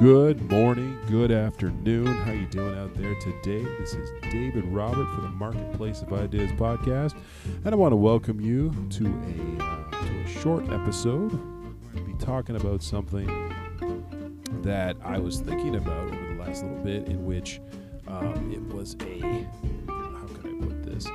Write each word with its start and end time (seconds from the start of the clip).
Good 0.00 0.50
morning, 0.50 0.98
good 1.08 1.30
afternoon. 1.30 2.06
How 2.06 2.32
you 2.32 2.46
doing 2.46 2.74
out 2.78 2.94
there 2.94 3.14
today? 3.16 3.62
This 3.78 3.92
is 3.92 4.10
David 4.22 4.64
Robert 4.64 5.14
for 5.14 5.20
the 5.20 5.28
Marketplace 5.28 6.00
of 6.00 6.10
Ideas 6.14 6.50
podcast, 6.52 7.14
and 7.66 7.74
I 7.74 7.76
want 7.76 7.92
to 7.92 7.96
welcome 7.96 8.40
you 8.40 8.72
to 8.92 9.04
a 9.04 9.62
uh, 9.62 9.90
to 9.90 10.20
a 10.22 10.26
short 10.26 10.70
episode. 10.70 11.38
We'll 11.92 12.04
be 12.04 12.14
talking 12.14 12.56
about 12.56 12.82
something 12.82 13.26
that 14.62 14.96
I 15.04 15.18
was 15.18 15.40
thinking 15.40 15.76
about 15.76 16.06
over 16.06 16.34
the 16.34 16.40
last 16.40 16.62
little 16.62 16.78
bit, 16.78 17.06
in 17.06 17.26
which 17.26 17.60
um, 18.08 18.50
it 18.54 18.74
was 18.74 18.96
a 19.02 19.20
how 19.86 20.26
can 20.40 20.62
I 20.62 20.66
put 20.66 20.82
this? 20.82 21.06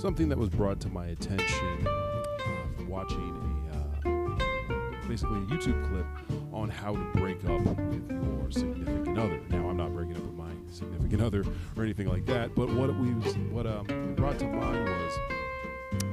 Something 0.00 0.30
that 0.30 0.38
was 0.38 0.48
brought 0.48 0.80
to 0.80 0.88
my 0.88 1.08
attention 1.08 1.86
uh, 1.86 2.84
watching 2.88 3.68
a 3.74 4.08
uh, 4.08 5.06
basically 5.06 5.36
a 5.36 5.42
YouTube 5.42 5.86
clip 5.90 6.06
on 6.54 6.68
how 6.70 6.94
to 6.94 7.04
break 7.14 7.44
up 7.44 7.60
with 7.60 7.76
your 8.10 8.31
other. 9.22 9.40
Now, 9.48 9.68
I'm 9.68 9.76
not 9.76 9.94
breaking 9.94 10.16
up 10.16 10.22
with 10.22 10.34
my 10.34 10.50
significant 10.70 11.22
other 11.28 11.44
or 11.76 11.84
anything 11.84 12.08
like 12.08 12.26
that, 12.26 12.54
but 12.54 12.68
what 12.74 12.94
we 12.96 13.14
was, 13.14 13.36
what 13.50 13.66
um, 13.66 14.14
brought 14.16 14.38
to 14.40 14.46
mind 14.46 14.84
was 14.88 15.12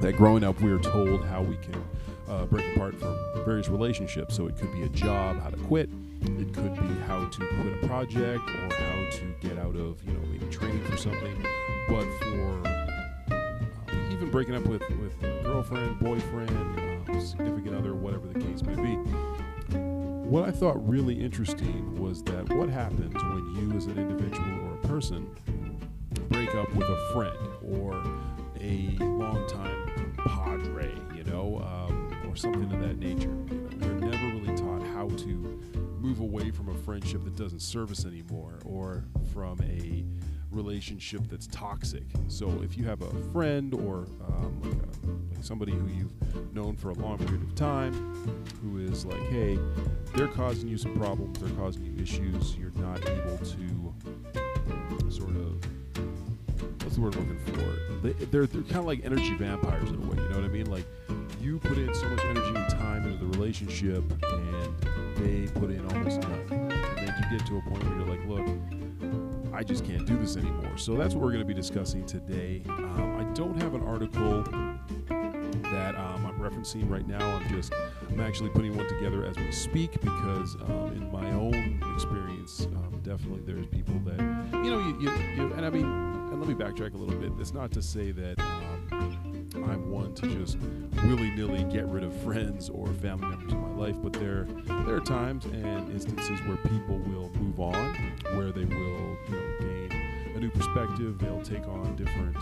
that 0.00 0.12
growing 0.12 0.44
up, 0.44 0.60
we 0.60 0.70
were 0.72 0.78
told 0.78 1.24
how 1.24 1.42
we 1.42 1.56
can 1.56 1.84
uh, 2.28 2.44
break 2.46 2.76
apart 2.76 2.98
from 2.98 3.18
various 3.44 3.68
relationships. 3.68 4.36
So 4.36 4.46
it 4.46 4.56
could 4.56 4.72
be 4.72 4.82
a 4.82 4.88
job, 4.88 5.40
how 5.42 5.50
to 5.50 5.56
quit. 5.56 5.90
It 6.22 6.54
could 6.54 6.74
be 6.74 7.00
how 7.06 7.26
to 7.26 7.38
quit 7.38 7.82
a 7.82 7.86
project 7.86 8.48
or 8.48 8.74
how 8.74 9.10
to 9.10 9.34
get 9.40 9.58
out 9.58 9.74
of, 9.74 10.02
you 10.04 10.12
know, 10.12 10.20
maybe 10.30 10.46
training 10.46 10.84
for 10.84 10.96
something. 10.96 11.44
But 11.88 12.04
for 12.20 12.68
uh, 12.68 14.12
even 14.12 14.30
breaking 14.30 14.54
up 14.54 14.66
with 14.66 14.82
with 15.00 15.20
girlfriend, 15.42 15.98
boyfriend, 15.98 17.08
uh, 17.08 17.20
significant 17.20 17.74
other, 17.74 17.94
whatever 17.94 18.26
the 18.28 18.38
case 18.38 18.62
may 18.62 18.74
be, 18.74 18.98
what 20.30 20.44
I 20.48 20.52
thought 20.52 20.88
really 20.88 21.20
interesting 21.20 22.00
was 22.00 22.22
that 22.22 22.48
what 22.54 22.68
happens 22.68 23.14
when 23.14 23.54
you, 23.56 23.76
as 23.76 23.86
an 23.86 23.98
individual 23.98 24.68
or 24.68 24.74
a 24.74 24.86
person, 24.86 25.28
break 26.28 26.54
up 26.54 26.72
with 26.72 26.88
a 26.88 27.12
friend 27.12 27.36
or 27.60 28.00
a 28.60 28.96
longtime 29.00 30.14
padre, 30.18 30.94
you 31.16 31.24
know, 31.24 31.60
um, 31.66 32.16
or 32.28 32.36
something 32.36 32.72
of 32.72 32.80
that 32.80 32.98
nature. 32.98 33.34
You 33.50 33.76
know, 33.78 33.88
we're 33.88 34.08
never 34.08 34.38
really 34.38 34.56
taught 34.56 34.84
how 34.94 35.08
to 35.08 35.60
move 35.98 36.20
away 36.20 36.52
from 36.52 36.68
a 36.68 36.74
friendship 36.74 37.24
that 37.24 37.34
doesn't 37.34 37.60
serve 37.60 37.90
us 37.90 38.04
anymore, 38.04 38.60
or 38.64 39.04
from 39.32 39.60
a 39.62 40.04
relationship 40.52 41.22
that's 41.28 41.48
toxic. 41.48 42.04
So 42.28 42.62
if 42.62 42.78
you 42.78 42.84
have 42.84 43.02
a 43.02 43.10
friend 43.32 43.74
or 43.74 44.06
um, 44.28 44.60
like, 44.62 44.74
a, 44.74 45.29
somebody 45.42 45.72
who 45.72 45.86
you've 45.88 46.54
known 46.54 46.76
for 46.76 46.90
a 46.90 46.94
long 46.94 47.18
period 47.18 47.42
of 47.42 47.54
time, 47.54 47.92
who 48.62 48.78
is 48.78 49.04
like, 49.04 49.22
hey, 49.28 49.58
they're 50.14 50.28
causing 50.28 50.68
you 50.68 50.78
some 50.78 50.94
problems, 50.96 51.38
they're 51.38 51.56
causing 51.56 51.84
you 51.84 52.02
issues, 52.02 52.56
you're 52.56 52.72
not 52.76 52.98
able 53.08 53.38
to 53.38 53.94
sort 55.10 55.30
of 55.36 55.60
what's 56.82 56.94
the 56.94 57.00
word 57.00 57.14
I'm 57.16 57.28
looking 57.28 57.54
for? 57.54 58.06
They, 58.06 58.12
they're 58.26 58.46
they're 58.46 58.62
kind 58.62 58.76
of 58.76 58.86
like 58.86 59.04
energy 59.04 59.34
vampires 59.34 59.90
in 59.90 59.96
a 59.96 59.98
way. 59.98 60.16
You 60.16 60.28
know 60.28 60.36
what 60.36 60.44
I 60.44 60.48
mean? 60.48 60.70
Like 60.70 60.84
you 61.40 61.58
put 61.58 61.78
in 61.78 61.92
so 61.94 62.08
much 62.08 62.24
energy 62.24 62.54
and 62.54 62.68
time 62.68 63.04
into 63.04 63.18
the 63.18 63.38
relationship, 63.38 64.02
and 64.22 65.16
they 65.16 65.50
put 65.52 65.70
in 65.70 65.86
almost 65.92 66.20
none. 66.20 66.46
And 66.50 66.98
then 66.98 67.14
you 67.30 67.38
get 67.38 67.46
to 67.46 67.58
a 67.58 67.62
point 67.62 67.84
where 67.84 67.98
you're 67.98 68.06
like, 68.06 68.26
look, 68.26 69.54
I 69.54 69.62
just 69.62 69.84
can't 69.84 70.06
do 70.06 70.16
this 70.16 70.36
anymore. 70.36 70.76
So 70.76 70.96
that's 70.96 71.14
what 71.14 71.22
we're 71.22 71.32
going 71.32 71.42
to 71.42 71.48
be 71.48 71.54
discussing 71.54 72.04
today. 72.06 72.62
Um, 72.68 73.16
I 73.18 73.24
don't 73.34 73.60
have 73.62 73.74
an 73.74 73.82
article 73.82 74.44
referencing 76.50 76.88
right 76.90 77.06
now. 77.06 77.36
I'm 77.36 77.48
just 77.48 77.72
I'm 78.08 78.20
actually 78.20 78.50
putting 78.50 78.76
one 78.76 78.88
together 78.88 79.24
as 79.24 79.36
we 79.36 79.50
speak 79.52 79.92
because 80.00 80.56
um, 80.56 80.92
in 80.96 81.10
my 81.12 81.30
own 81.32 81.80
experience, 81.94 82.66
um, 82.66 83.00
definitely 83.02 83.42
there's 83.44 83.66
people 83.66 83.98
that 84.04 84.20
you 84.64 84.70
know 84.70 84.78
you, 84.78 85.00
you, 85.00 85.10
you 85.36 85.52
and 85.54 85.64
I 85.64 85.70
mean 85.70 85.84
and 85.84 86.40
let 86.40 86.48
me 86.48 86.54
backtrack 86.54 86.94
a 86.94 86.96
little 86.96 87.18
bit. 87.18 87.32
It's 87.38 87.52
not 87.52 87.72
to 87.72 87.82
say 87.82 88.12
that 88.12 88.40
um, 88.40 89.48
I'm 89.54 89.90
one 89.90 90.14
to 90.14 90.28
just 90.28 90.58
willy 91.04 91.30
nilly 91.30 91.64
get 91.64 91.86
rid 91.86 92.04
of 92.04 92.14
friends 92.22 92.68
or 92.68 92.86
family 92.94 93.28
members 93.28 93.52
in 93.52 93.60
my 93.60 93.86
life, 93.86 93.96
but 94.02 94.12
there 94.12 94.46
there 94.66 94.96
are 94.96 95.00
times 95.00 95.44
and 95.46 95.90
instances 95.90 96.40
where 96.42 96.56
people 96.56 96.98
will 96.98 97.30
move 97.34 97.60
on, 97.60 97.94
where 98.34 98.52
they 98.52 98.64
will 98.64 99.16
you 99.28 99.30
know 99.30 99.56
gain 99.60 100.32
a 100.34 100.40
new 100.40 100.50
perspective. 100.50 101.18
They'll 101.18 101.42
take 101.42 101.66
on 101.66 101.96
different 101.96 102.36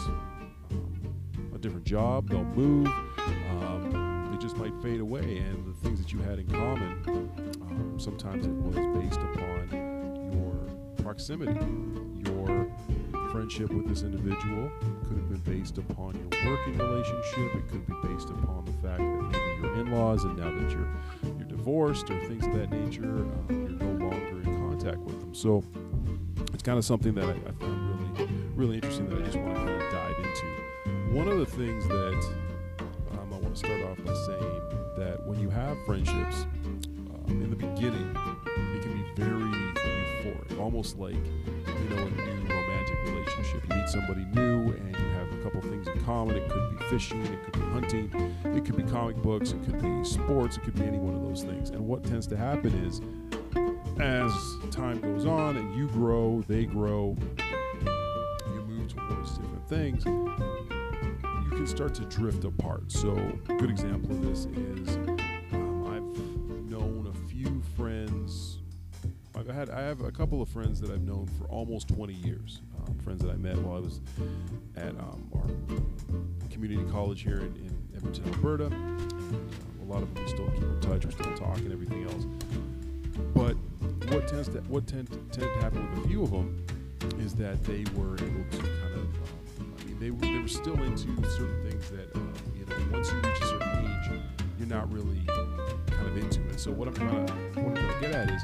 um, 0.71 1.15
a 1.55 1.59
different 1.59 1.85
job. 1.85 2.29
They'll 2.29 2.45
move. 2.45 2.87
Um, 2.87 3.78
they 4.39 4.43
just 4.43 4.57
might 4.57 4.75
fade 4.83 5.01
away, 5.01 5.39
and 5.39 5.67
the 5.67 5.73
things 5.81 6.01
that 6.01 6.13
you 6.13 6.21
had 6.21 6.39
in 6.39 6.47
common, 6.47 7.03
um, 7.63 7.95
sometimes 7.99 8.47
it 8.47 8.53
was 8.53 8.77
based 9.03 9.21
upon 9.21 9.69
your 10.33 11.03
proximity, 11.03 11.59
your 12.25 12.71
friendship 13.33 13.71
with 13.71 13.89
this 13.89 14.03
individual 14.03 14.71
could 15.07 15.17
have 15.17 15.29
been 15.29 15.59
based 15.59 15.79
upon 15.79 16.15
your 16.15 16.53
working 16.53 16.79
relationship. 16.79 17.55
It 17.57 17.69
could 17.69 17.87
be 17.87 17.95
based 18.05 18.31
upon 18.31 18.65
the 18.65 18.73
fact 18.75 18.99
that 18.99 19.23
maybe 19.33 19.67
you're 19.67 19.81
in-laws, 19.81 20.25
and 20.25 20.37
now 20.37 20.55
that 20.55 20.71
you're 20.71 20.89
you're 21.37 21.49
divorced 21.49 22.09
or 22.11 22.21
things 22.29 22.47
of 22.47 22.55
that 22.55 22.71
nature, 22.71 23.03
um, 23.05 23.47
you're 23.51 23.71
no 23.71 24.07
longer 24.07 24.41
in 24.41 24.71
contact 24.71 24.99
with 24.99 25.19
them. 25.21 25.35
So 25.35 25.65
it's 26.53 26.63
kind 26.63 26.79
of 26.79 26.85
something 26.85 27.15
that 27.15 27.25
I, 27.25 27.33
I 27.33 27.53
found 27.61 28.01
really 28.17 28.31
really 28.55 28.77
interesting 28.77 29.09
that 29.09 29.21
I 29.21 29.25
just 29.25 29.37
want 29.37 29.57
to 29.57 29.65
kind 29.65 29.83
of 29.83 29.93
dive 29.93 30.17
into. 30.19 31.17
One 31.17 31.27
of 31.27 31.39
the 31.39 31.47
things 31.47 31.89
that 31.89 32.48
start 33.59 33.83
off 33.83 33.99
by 34.05 34.15
saying 34.15 34.61
that 34.97 35.27
when 35.27 35.41
you 35.41 35.51
have 35.51 35.77
friendships 35.85 36.47
um, 36.77 37.43
in 37.43 37.51
the 37.51 37.57
beginning, 37.57 38.17
it 38.57 38.83
can 38.83 38.93
be 38.93 39.21
very 39.21 39.51
euphoric, 39.51 40.61
almost 40.61 40.97
like 40.97 41.15
you 41.17 41.89
know 41.91 41.97
a 41.97 42.11
new 42.11 42.55
romantic 42.55 42.99
relationship. 43.05 43.63
You 43.69 43.77
meet 43.77 43.89
somebody 43.89 44.25
new 44.33 44.71
and 44.71 44.97
you 44.97 45.09
have 45.15 45.33
a 45.33 45.43
couple 45.43 45.61
things 45.63 45.89
in 45.89 46.01
common. 46.05 46.37
It 46.37 46.49
could 46.49 46.79
be 46.79 46.85
fishing, 46.85 47.21
it 47.27 47.43
could 47.45 47.55
be 47.55 47.67
hunting, 47.71 48.37
it 48.45 48.65
could 48.65 48.77
be 48.77 48.85
comic 48.85 49.17
books, 49.17 49.51
it 49.51 49.65
could 49.65 49.83
be 49.83 50.05
sports, 50.05 50.57
it 50.57 50.63
could 50.63 50.77
be 50.77 50.85
any 50.85 50.99
one 50.99 51.17
of 51.17 51.23
those 51.23 51.43
things. 51.43 51.71
And 51.71 51.81
what 51.81 52.05
tends 52.05 52.29
to 52.29 52.37
happen 52.37 52.73
is 52.87 53.01
as 54.01 54.33
time 54.71 55.01
goes 55.01 55.27
on 55.27 55.57
and 55.57 55.75
you 55.77 55.89
grow, 55.89 56.45
they 56.47 56.65
grow, 56.65 57.17
you 58.55 58.63
move 58.69 58.95
towards 58.95 59.37
different 59.37 59.69
things, 59.69 60.05
start 61.69 61.95
to 61.95 62.03
drift 62.07 62.45
apart. 62.45 62.91
So, 62.91 63.11
a 63.49 63.55
good 63.55 63.71
example 63.71 64.13
of 64.13 64.23
this 64.23 64.47
is 64.47 64.97
um, 65.53 65.87
I've 65.87 66.71
known 66.71 67.13
a 67.13 67.29
few 67.29 67.63
friends. 67.77 68.59
I've 69.37 69.47
had 69.47 69.69
I 69.69 69.83
have 69.83 70.01
a 70.01 70.11
couple 70.11 70.41
of 70.41 70.49
friends 70.49 70.81
that 70.81 70.91
I've 70.91 71.03
known 71.03 71.29
for 71.39 71.45
almost 71.45 71.89
20 71.89 72.15
years. 72.15 72.63
Um, 72.79 72.99
friends 73.01 73.23
that 73.23 73.31
I 73.31 73.37
met 73.37 73.59
while 73.59 73.77
I 73.77 73.81
was 73.81 74.01
at 74.77 74.91
um, 74.99 75.31
our 75.35 76.49
community 76.51 76.83
college 76.91 77.23
here 77.23 77.41
in, 77.41 77.55
in 77.57 77.89
Edmonton, 77.95 78.25
Alberta. 78.35 78.67
And, 78.67 79.03
a 79.83 79.93
lot 79.93 80.03
of 80.03 80.15
them 80.15 80.25
we 80.25 80.31
still 80.31 80.51
keep 80.51 80.63
in 80.63 80.81
touch. 80.81 81.05
We 81.05 81.13
still 81.13 81.37
talk 81.37 81.59
and 81.59 81.73
everything 81.73 82.05
else. 82.05 82.27
But 83.35 83.57
what 84.11 84.27
tends 84.27 84.49
to 84.49 84.61
what 84.63 84.87
tend, 84.87 85.09
to 85.33 85.41
happen 85.61 85.89
with 85.91 86.05
a 86.05 86.09
few 86.09 86.23
of 86.23 86.31
them 86.31 86.65
is 87.19 87.35
that 87.35 87.63
they 87.65 87.85
were 87.95 88.15
able 88.15 88.45
to 88.51 88.88
they 89.99 90.11
were 90.11 90.21
they 90.21 90.39
were 90.39 90.49
still 90.49 90.81
into 90.83 91.07
certain 91.31 91.71
things 91.71 91.91
that 91.91 92.15
uh, 92.17 92.21
you 92.57 92.65
know 92.67 92.77
once 92.93 93.11
you 93.11 93.17
reach 93.19 93.41
a 93.41 93.47
certain 93.47 93.69
age 93.85 93.89
you're 94.59 94.69
not 94.69 94.93
really 94.93 95.21
kind 95.27 96.09
of 96.09 96.17
into 96.17 96.47
it. 96.49 96.59
So 96.59 96.71
what 96.73 96.89
I'm 96.89 96.95
trying 96.95 97.27
to 97.27 97.33
what 97.61 97.67
I'm 97.69 97.75
trying 97.77 97.95
to 97.95 98.01
get 98.01 98.15
at 98.15 98.31
is 98.31 98.43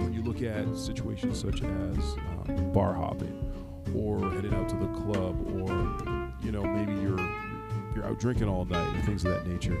when 0.00 0.12
you 0.12 0.22
look 0.22 0.42
at 0.42 0.76
situations 0.76 1.40
such 1.40 1.62
as 1.62 1.98
um, 2.48 2.72
bar 2.72 2.94
hopping 2.94 3.52
or 3.94 4.30
heading 4.32 4.52
out 4.54 4.68
to 4.68 4.76
the 4.76 4.88
club 4.88 5.40
or 5.54 5.70
you 6.42 6.52
know 6.52 6.64
maybe 6.64 6.92
you're 7.00 7.20
you're 7.94 8.04
out 8.04 8.18
drinking 8.18 8.48
all 8.48 8.64
night 8.64 8.94
and 8.94 9.04
things 9.04 9.24
of 9.24 9.32
that 9.32 9.46
nature 9.46 9.78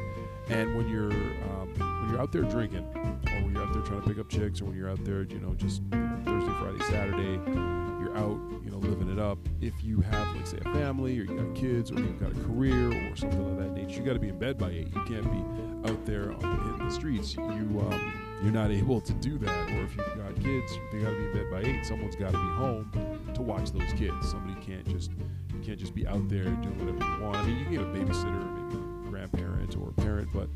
and 0.48 0.74
when 0.76 0.88
you're 0.88 1.12
um, 1.12 1.74
when 1.76 2.10
you're 2.10 2.20
out 2.20 2.32
there 2.32 2.42
drinking 2.42 2.86
or 2.94 3.42
when 3.42 3.52
you're 3.52 3.62
out 3.62 3.72
there 3.72 3.82
trying 3.82 4.00
to 4.00 4.08
pick 4.08 4.18
up 4.18 4.28
chicks 4.28 4.60
or 4.60 4.66
when 4.66 4.76
you're 4.76 4.90
out 4.90 5.04
there 5.04 5.22
you 5.24 5.38
know 5.40 5.54
just 5.54 5.82
Thursday 5.90 6.52
Friday 6.60 6.84
Saturday 6.84 7.85
out 8.16 8.38
you 8.64 8.70
know 8.70 8.78
living 8.78 9.10
it 9.10 9.18
up 9.18 9.38
if 9.60 9.84
you 9.84 10.00
have 10.00 10.34
like 10.36 10.46
say 10.46 10.58
a 10.64 10.74
family 10.74 11.18
or 11.18 11.24
you 11.24 11.36
got 11.36 11.54
kids 11.54 11.90
or 11.90 11.98
you've 12.00 12.18
got 12.18 12.32
a 12.32 12.40
career 12.40 12.88
or 13.10 13.16
something 13.16 13.50
of 13.50 13.58
that 13.58 13.72
nature 13.72 14.00
you 14.00 14.04
got 14.04 14.14
to 14.14 14.18
be 14.18 14.28
in 14.28 14.38
bed 14.38 14.58
by 14.58 14.70
eight 14.70 14.88
you 14.94 15.02
can't 15.04 15.30
be 15.30 15.90
out 15.90 16.04
there 16.06 16.32
on, 16.32 16.58
hitting 16.64 16.88
the 16.88 16.90
streets 16.90 17.36
you 17.36 17.42
um, 17.90 18.26
you're 18.42 18.52
not 18.52 18.70
able 18.70 19.00
to 19.00 19.12
do 19.14 19.38
that. 19.38 19.70
Or 19.70 19.84
if 19.84 19.96
you've 19.96 20.16
got 20.16 20.34
kids, 20.42 20.78
they 20.92 20.98
got 20.98 21.10
to 21.10 21.16
be 21.16 21.24
in 21.24 21.32
bed 21.32 21.50
by 21.50 21.62
eight. 21.62 21.86
Someone's 21.86 22.16
got 22.16 22.32
to 22.32 22.38
be 22.38 22.52
home 22.54 22.90
to 23.34 23.42
watch 23.42 23.72
those 23.72 23.92
kids. 23.94 24.30
Somebody 24.30 24.60
can't 24.64 24.86
just 24.86 25.10
you 25.52 25.60
can't 25.64 25.78
just 25.78 25.94
be 25.94 26.06
out 26.06 26.28
there 26.28 26.44
doing 26.44 26.78
whatever 26.78 27.14
you 27.14 27.22
want. 27.22 27.36
I 27.36 27.46
mean, 27.46 27.58
you 27.58 27.64
can 27.64 27.72
get 27.74 27.82
a 27.82 27.86
babysitter, 27.86 28.36
or 28.36 28.50
maybe 28.50 28.76
a 28.76 29.10
grandparent 29.10 29.76
or 29.76 29.88
a 29.88 29.92
parent, 29.92 30.28
but 30.32 30.48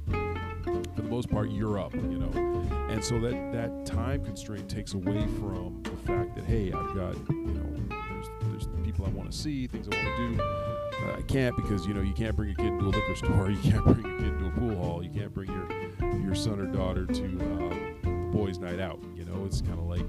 most 1.11 1.31
part, 1.31 1.51
you're 1.51 1.79
up, 1.79 1.95
you 1.95 2.19
know. 2.19 2.67
And 2.89 3.05
so 3.05 3.19
that 3.21 3.53
that 3.53 3.87
time 3.87 4.25
constraint 4.25 4.69
takes 4.69 4.95
away 4.95 5.27
from 5.39 5.83
the 5.83 5.97
fact 6.07 6.37
that 6.37 6.45
hey, 6.45 6.73
I've 6.73 6.95
got 6.95 7.15
you 7.31 7.55
know 7.55 7.97
there's 8.11 8.29
there's 8.43 8.85
people 8.85 9.07
I 9.07 9.11
want 9.11 9.31
to 9.31 9.37
see, 9.37 9.67
things 9.67 9.89
I 9.91 10.03
want 10.03 10.17
to 10.17 10.37
do. 10.37 10.43
Uh, 10.43 11.17
I 11.19 11.23
can't 11.23 11.57
because 11.57 11.87
you 11.87 11.95
know 11.95 12.03
you 12.03 12.13
can't 12.13 12.37
bring 12.37 12.51
a 12.51 12.55
kid 12.55 12.67
into 12.67 12.87
a 12.87 12.89
liquor 12.89 13.17
store, 13.17 13.51
you 13.51 13.71
can't 13.71 13.85
bring 13.85 13.99
a 13.99 14.19
kid 14.19 14.29
into 14.29 14.47
a 14.47 14.51
pool 14.51 14.77
hall, 14.77 15.03
you 15.03 15.11
can't 15.11 15.33
bring 15.35 15.51
your 15.51 16.21
your 16.21 16.35
son 16.35 16.61
or 16.61 16.67
daughter 16.67 17.07
to 17.07 17.25
um, 17.25 18.31
boys' 18.33 18.59
night 18.59 18.81
out, 18.81 19.01
you 19.15 19.25
know 19.25 19.31
know, 19.31 19.45
it's 19.47 19.61
kind 19.61 19.79
of 19.79 19.87
like 19.87 20.05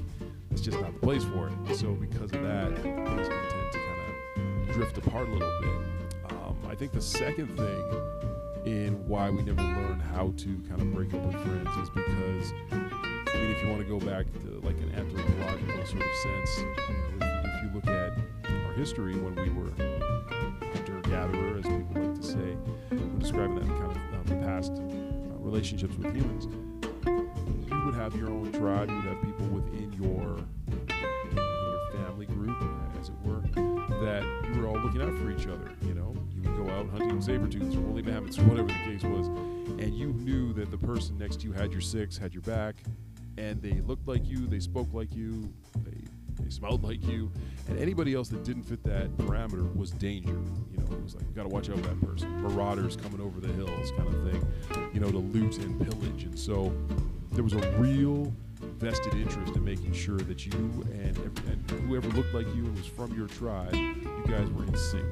it's 0.51 0.62
just 0.62 0.80
not 0.80 0.94
the 0.94 1.00
place 1.00 1.24
for 1.24 1.50
it. 1.50 1.75
So 1.75 1.94
because 1.94 2.31
of 2.33 2.42
that, 2.44 2.74
things 2.81 3.27
can 3.27 3.50
tend 3.50 3.71
to 3.71 3.80
kind 3.80 4.69
of 4.69 4.75
drift 4.75 4.98
apart 4.98 5.30
a 5.30 5.31
little 5.31 5.62
bit. 5.62 6.31
Um, 6.31 6.57
I 6.68 6.75
think 6.75 6.92
the 6.92 7.01
second 7.01 7.56
thing 7.57 8.20
in 8.66 9.08
why 9.08 9.30
we 9.30 9.42
never 9.44 9.62
learn 9.62 10.00
how 10.00 10.34
to 10.38 10.62
kind 10.69 10.81
of 10.81 10.94
break 10.94 11.13
up 11.13 11.22
with 11.24 11.36
friends 11.36 11.69
is 11.78 11.90
because 11.90 12.54
I 12.72 13.38
mean, 13.38 13.52
if 13.52 13.62
you 13.62 13.69
want 13.69 13.81
to 13.81 13.88
go 13.88 14.00
back 14.00 14.25
to 14.42 14.60
like 14.63 14.78
an 14.78 14.92
anthropological 14.96 15.86
sort 15.86 16.04
of 16.04 16.16
sense, 16.16 16.58
you 16.60 16.66
know, 17.19 17.25
if, 17.25 17.46
if 17.46 17.63
you 17.63 17.69
look 17.74 17.88
at 17.88 18.13
our 18.68 18.74
history 18.74 19.18
when 19.18 19.36
we 19.36 19.50
were 19.50 19.72
hunter 20.74 21.02
gatherer, 21.10 21.58
as 21.58 21.66
people 21.66 22.02
like 22.02 22.16
to 22.16 22.24
say, 22.24 22.58
when 22.90 23.19
describing 23.19 23.56
that 23.56 23.68
kind 23.68 23.92
of 23.92 24.31
um, 24.31 24.44
past 24.44 24.74
uh, 24.74 25.38
relationships 25.40 25.96
with 25.98 26.13
humans, 26.13 26.48
you 27.06 27.86
would 27.86 27.96
have 27.96 28.16
your 28.16 28.30
own 28.30 28.52
tribe. 28.52 28.90
You 28.90 28.96
would 28.96 29.06
have 29.06 29.22
people 29.24 29.48
within 29.48 29.92
your 29.94 30.38
your 31.34 31.92
family 31.94 32.25
group, 32.25 32.58
as 33.00 33.10
it 33.10 33.16
were, 33.24 33.42
that 34.04 34.24
you 34.54 34.62
were 34.62 34.68
all 34.68 34.78
looking 34.80 35.02
out 35.02 35.16
for 35.18 35.31
each 35.31 35.48
other. 35.48 35.72
Out 36.71 36.89
hunting 36.89 37.21
saber 37.21 37.47
tooths 37.47 37.75
or 37.75 37.81
woolly 37.81 38.01
mammoths 38.01 38.38
or 38.39 38.44
whatever 38.44 38.68
the 38.68 38.73
case 38.73 39.03
was, 39.03 39.27
and 39.27 39.95
you 39.95 40.13
knew 40.13 40.53
that 40.53 40.71
the 40.71 40.77
person 40.77 41.18
next 41.18 41.41
to 41.41 41.47
you 41.47 41.51
had 41.51 41.71
your 41.71 41.81
six, 41.81 42.18
had 42.18 42.33
your 42.33 42.44
back, 42.44 42.75
and 43.38 43.62
they 43.62 43.81
looked 43.81 44.07
like 44.07 44.25
you, 44.25 44.47
they 44.47 44.59
spoke 44.59 44.88
like 44.94 45.13
you, 45.13 45.51
they 45.83 46.01
they 46.39 46.50
smelled 46.50 46.83
like 46.83 47.06
you, 47.06 47.31
and 47.68 47.77
anybody 47.77 48.13
else 48.13 48.29
that 48.29 48.44
didn't 48.44 48.63
fit 48.63 48.83
that 48.83 49.15
parameter 49.18 49.75
was 49.75 49.91
danger. 49.91 50.39
You 50.71 50.77
know, 50.77 50.95
it 50.95 51.03
was 51.03 51.15
like 51.15 51.25
you 51.27 51.33
got 51.35 51.44
to 51.44 51.50
watch 51.50 51.69
out 51.69 51.77
for 51.77 51.88
that 51.88 52.01
person. 52.01 52.41
Marauders 52.41 52.95
coming 52.95 53.21
over 53.21 53.39
the 53.39 53.51
hills, 53.53 53.91
kind 53.97 54.07
of 54.07 54.31
thing. 54.31 54.89
You 54.94 55.00
know, 55.00 55.12
to 55.12 55.17
loot 55.17 55.57
and 55.57 55.79
pillage, 55.79 56.24
and 56.24 56.38
so 56.38 56.74
there 57.31 57.44
was 57.44 57.53
a 57.53 57.71
real 57.77 58.33
vested 58.77 59.13
interest 59.13 59.56
in 59.56 59.63
making 59.63 59.94
sure 59.94 60.17
that 60.17 60.45
you 60.45 60.53
and, 60.94 61.17
and 61.47 61.71
whoever 61.88 62.07
looked 62.09 62.33
like 62.33 62.47
you 62.56 62.65
and 62.65 62.75
was 62.77 62.85
from 62.85 63.13
your 63.15 63.27
tribe, 63.27 63.74
you 63.74 64.24
guys 64.27 64.50
were 64.50 64.63
in 64.63 64.75
sync. 64.75 65.06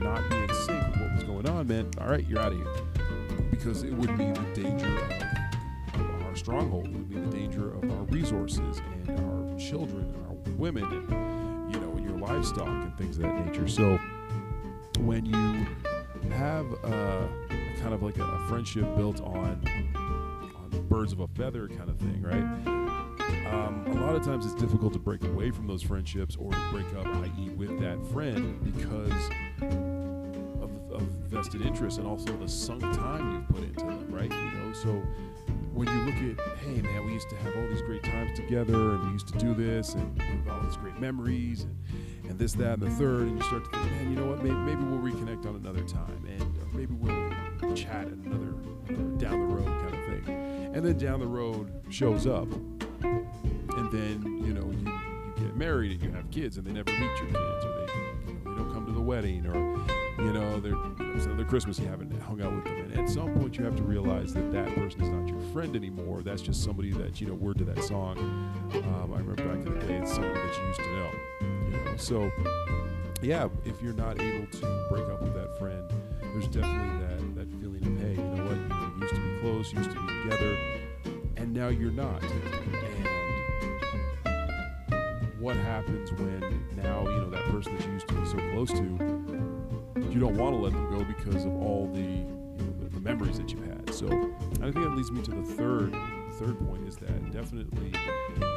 Not 0.00 0.28
be 0.30 0.36
in 0.36 0.54
sync 0.54 0.86
with 0.86 1.00
what 1.00 1.14
was 1.14 1.24
going 1.24 1.48
on 1.48 1.66
meant, 1.66 1.98
all 1.98 2.08
right, 2.08 2.26
you're 2.26 2.38
out 2.38 2.52
of 2.52 2.58
here, 2.58 2.66
because 3.50 3.82
it 3.82 3.92
would 3.92 4.16
be 4.16 4.26
the 4.26 4.46
danger 4.54 4.86
of, 4.86 6.22
our 6.26 6.36
stronghold. 6.36 6.86
It 6.86 6.92
would 6.92 7.08
be 7.08 7.16
the 7.16 7.36
danger 7.36 7.72
of 7.72 7.90
our 7.90 8.04
resources 8.04 8.80
and 9.06 9.10
our 9.10 9.58
children 9.58 10.14
and 10.14 10.26
our 10.26 10.54
women 10.56 10.84
and 10.84 11.74
you 11.74 11.80
know 11.80 11.90
and 11.90 12.04
your 12.04 12.18
livestock 12.18 12.68
and 12.68 12.96
things 12.96 13.16
of 13.16 13.24
that 13.24 13.46
nature. 13.46 13.66
So 13.66 13.98
when 15.00 15.26
you 15.26 15.66
have 16.32 16.66
a, 16.84 17.28
kind 17.80 17.94
of 17.94 18.02
like 18.02 18.18
a, 18.18 18.24
a 18.24 18.46
friendship 18.48 18.84
built 18.96 19.20
on 19.20 19.62
on 19.96 20.86
birds 20.88 21.12
of 21.12 21.20
a 21.20 21.28
feather 21.28 21.68
kind 21.68 21.88
of 21.88 21.98
thing, 21.98 22.22
right? 22.22 22.78
Um, 23.52 23.86
a 23.86 23.94
lot 23.94 24.14
of 24.14 24.24
times 24.24 24.44
it's 24.44 24.54
difficult 24.54 24.92
to 24.92 24.98
break 24.98 25.24
away 25.24 25.50
from 25.50 25.66
those 25.66 25.82
friendships 25.82 26.36
or 26.36 26.52
to 26.52 26.70
break 26.70 26.86
up, 26.94 27.06
i.e., 27.06 27.48
with 27.50 27.80
that 27.80 27.98
friend 28.12 28.62
because 28.62 29.30
vested 31.28 31.62
interest 31.62 31.98
and 31.98 32.06
also 32.06 32.36
the 32.36 32.48
sunk 32.48 32.82
time 32.82 33.32
you've 33.32 33.48
put 33.48 33.62
into 33.62 33.84
them, 33.84 34.06
right? 34.10 34.30
You 34.30 34.50
know, 34.58 34.72
so 34.72 35.02
when 35.72 35.86
you 35.88 36.00
look 36.00 36.38
at, 36.38 36.58
hey 36.58 36.80
man, 36.80 37.06
we 37.06 37.12
used 37.12 37.28
to 37.30 37.36
have 37.36 37.54
all 37.54 37.68
these 37.68 37.82
great 37.82 38.02
times 38.02 38.36
together 38.36 38.94
and 38.94 39.06
we 39.06 39.12
used 39.12 39.28
to 39.28 39.38
do 39.38 39.54
this 39.54 39.94
and 39.94 40.20
have 40.22 40.48
all 40.48 40.62
these 40.62 40.76
great 40.76 40.98
memories 40.98 41.62
and, 41.62 41.76
and 42.28 42.38
this, 42.38 42.52
that, 42.54 42.80
and 42.80 42.82
the 42.82 42.90
third, 42.90 43.22
and 43.28 43.38
you 43.38 43.44
start 43.44 43.64
to 43.64 43.70
think, 43.78 43.90
man, 43.92 44.10
you 44.10 44.16
know 44.16 44.26
what, 44.26 44.42
maybe, 44.42 44.56
maybe 44.56 44.82
we'll 44.82 44.98
reconnect 44.98 45.46
on 45.46 45.54
another 45.54 45.82
time 45.84 46.26
and 46.26 46.42
uh, 46.42 46.64
maybe 46.72 46.94
we'll 46.94 47.74
chat 47.74 48.06
at 48.06 48.12
another, 48.12 48.54
another 48.88 49.16
down 49.18 49.48
the 49.48 49.54
road 49.54 49.66
kind 49.66 49.94
of 49.94 50.24
thing. 50.24 50.70
And 50.74 50.84
then 50.84 50.98
down 50.98 51.20
the 51.20 51.26
road 51.26 51.70
shows 51.90 52.26
up 52.26 52.48
and 53.02 53.92
then, 53.92 54.42
you 54.44 54.52
know, 54.54 54.70
you, 54.70 54.84
you 54.84 55.46
get 55.46 55.56
married 55.56 55.92
and 55.92 56.02
you 56.02 56.10
have 56.10 56.30
kids 56.30 56.56
and 56.56 56.66
they 56.66 56.72
never 56.72 56.90
meet 56.90 57.00
your 57.00 57.26
kids 57.26 57.64
or 57.64 57.86
they, 57.86 57.92
you 58.26 58.34
know, 58.34 58.50
they 58.50 58.62
don't 58.62 58.72
come 58.72 58.86
to 58.86 58.92
the 58.92 59.00
wedding 59.00 59.46
or, 59.46 59.97
you 60.18 60.32
know, 60.32 60.58
they're, 60.60 60.72
you 60.72 60.94
know, 60.98 61.12
it's 61.14 61.26
another 61.26 61.44
Christmas 61.44 61.78
you 61.78 61.86
haven't 61.86 62.12
hung 62.22 62.42
out 62.42 62.54
with 62.54 62.64
them. 62.64 62.76
And 62.76 62.98
at 62.98 63.08
some 63.08 63.34
point 63.34 63.56
you 63.56 63.64
have 63.64 63.76
to 63.76 63.82
realize 63.82 64.34
that 64.34 64.50
that 64.52 64.74
person 64.74 65.02
is 65.02 65.08
not 65.08 65.28
your 65.28 65.40
friend 65.52 65.76
anymore. 65.76 66.22
That's 66.22 66.42
just 66.42 66.62
somebody 66.62 66.90
that, 66.92 67.20
you 67.20 67.28
know, 67.28 67.34
word 67.34 67.58
to 67.58 67.64
that 67.64 67.82
song. 67.84 68.18
Um, 68.72 69.12
I 69.14 69.18
remember 69.18 69.36
back 69.36 69.64
in 69.66 69.78
the 69.78 69.86
day, 69.86 69.98
it's 69.98 70.12
somebody 70.12 70.34
that 70.34 70.58
you 70.58 70.66
used 70.66 70.80
to 70.80 70.92
know, 70.92 71.10
you 71.40 71.84
know. 71.84 71.96
So, 71.96 72.30
yeah, 73.22 73.48
if 73.64 73.80
you're 73.80 73.92
not 73.94 74.20
able 74.20 74.46
to 74.46 74.86
break 74.90 75.08
up 75.08 75.22
with 75.22 75.34
that 75.34 75.58
friend, 75.58 75.90
there's 76.20 76.48
definitely 76.48 76.98
that, 77.06 77.34
that 77.36 77.60
feeling 77.60 77.86
of, 77.86 77.98
hey, 78.00 78.14
you 78.14 78.22
know 78.22 78.44
what, 78.44 78.56
you 78.56 78.68
know, 78.68 78.92
used 79.00 79.14
to 79.14 79.20
be 79.20 79.40
close, 79.40 79.72
used 79.72 79.90
to 79.90 80.00
be 80.00 80.22
together, 80.22 80.56
and 81.36 81.52
now 81.52 81.68
you're 81.68 81.90
not. 81.90 82.22
And 82.22 83.08
what 85.40 85.56
happens 85.56 86.12
when 86.12 86.64
now, 86.76 87.02
you 87.08 87.20
know, 87.20 87.30
that 87.30 87.44
person 87.44 87.76
that 87.76 87.86
you 87.86 87.92
used 87.92 88.08
to 88.08 88.14
be 88.14 88.26
so 88.26 88.36
close 88.52 88.70
to, 88.72 89.17
you 90.10 90.20
don't 90.20 90.36
want 90.36 90.54
to 90.54 90.60
let 90.60 90.72
them 90.72 90.90
go 90.90 91.04
because 91.04 91.44
of 91.44 91.52
all 91.56 91.90
the, 91.92 92.00
you 92.00 92.24
know, 92.24 92.72
the, 92.80 92.88
the 92.90 93.00
memories 93.00 93.38
that 93.38 93.50
you've 93.50 93.64
had. 93.64 93.94
So 93.94 94.06
I 94.06 94.70
think 94.70 94.74
that 94.76 94.94
leads 94.94 95.10
me 95.10 95.22
to 95.22 95.30
the 95.30 95.42
third 95.42 95.94
third 96.38 96.58
point 96.68 96.86
is 96.86 96.96
that 96.96 97.32
definitely 97.32 97.90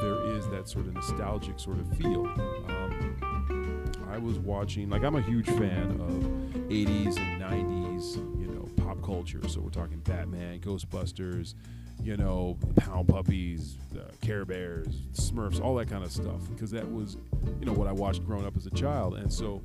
there 0.01 0.23
is 0.35 0.47
that 0.49 0.69
sort 0.69 0.85
of 0.85 0.93
nostalgic 0.93 1.59
sort 1.59 1.79
of 1.79 1.97
feel. 1.97 2.27
Um, 2.27 3.91
I 4.11 4.19
was 4.19 4.37
watching, 4.37 4.89
like, 4.89 5.03
I'm 5.03 5.15
a 5.15 5.21
huge 5.21 5.47
fan 5.47 5.99
of 5.99 6.61
80s 6.69 7.17
and 7.17 7.41
90s, 7.41 8.17
you 8.39 8.47
know, 8.47 8.67
pop 8.83 9.01
culture. 9.01 9.41
So 9.47 9.61
we're 9.61 9.69
talking 9.69 9.99
Batman, 9.99 10.59
Ghostbusters, 10.59 11.55
you 12.03 12.17
know, 12.17 12.57
Pound 12.75 13.07
Puppies, 13.07 13.77
uh, 13.95 14.11
Care 14.21 14.45
Bears, 14.45 15.01
Smurfs, 15.13 15.61
all 15.61 15.75
that 15.75 15.89
kind 15.89 16.03
of 16.03 16.11
stuff. 16.11 16.41
Because 16.49 16.71
that 16.71 16.91
was, 16.91 17.17
you 17.59 17.65
know, 17.65 17.73
what 17.73 17.87
I 17.87 17.93
watched 17.93 18.25
growing 18.25 18.45
up 18.45 18.57
as 18.57 18.65
a 18.65 18.71
child. 18.71 19.15
And 19.15 19.31
so 19.31 19.61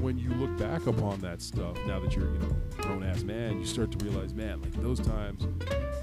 when 0.00 0.18
you 0.18 0.30
look 0.30 0.56
back 0.58 0.86
upon 0.86 1.20
that 1.20 1.40
stuff, 1.40 1.76
now 1.86 2.00
that 2.00 2.14
you're, 2.14 2.32
you 2.32 2.38
know, 2.38 2.56
grown 2.78 3.02
ass 3.02 3.22
man, 3.22 3.58
you 3.58 3.66
start 3.66 3.90
to 3.92 4.04
realize, 4.04 4.34
man, 4.34 4.60
like 4.60 4.72
those 4.82 5.00
times 5.00 5.46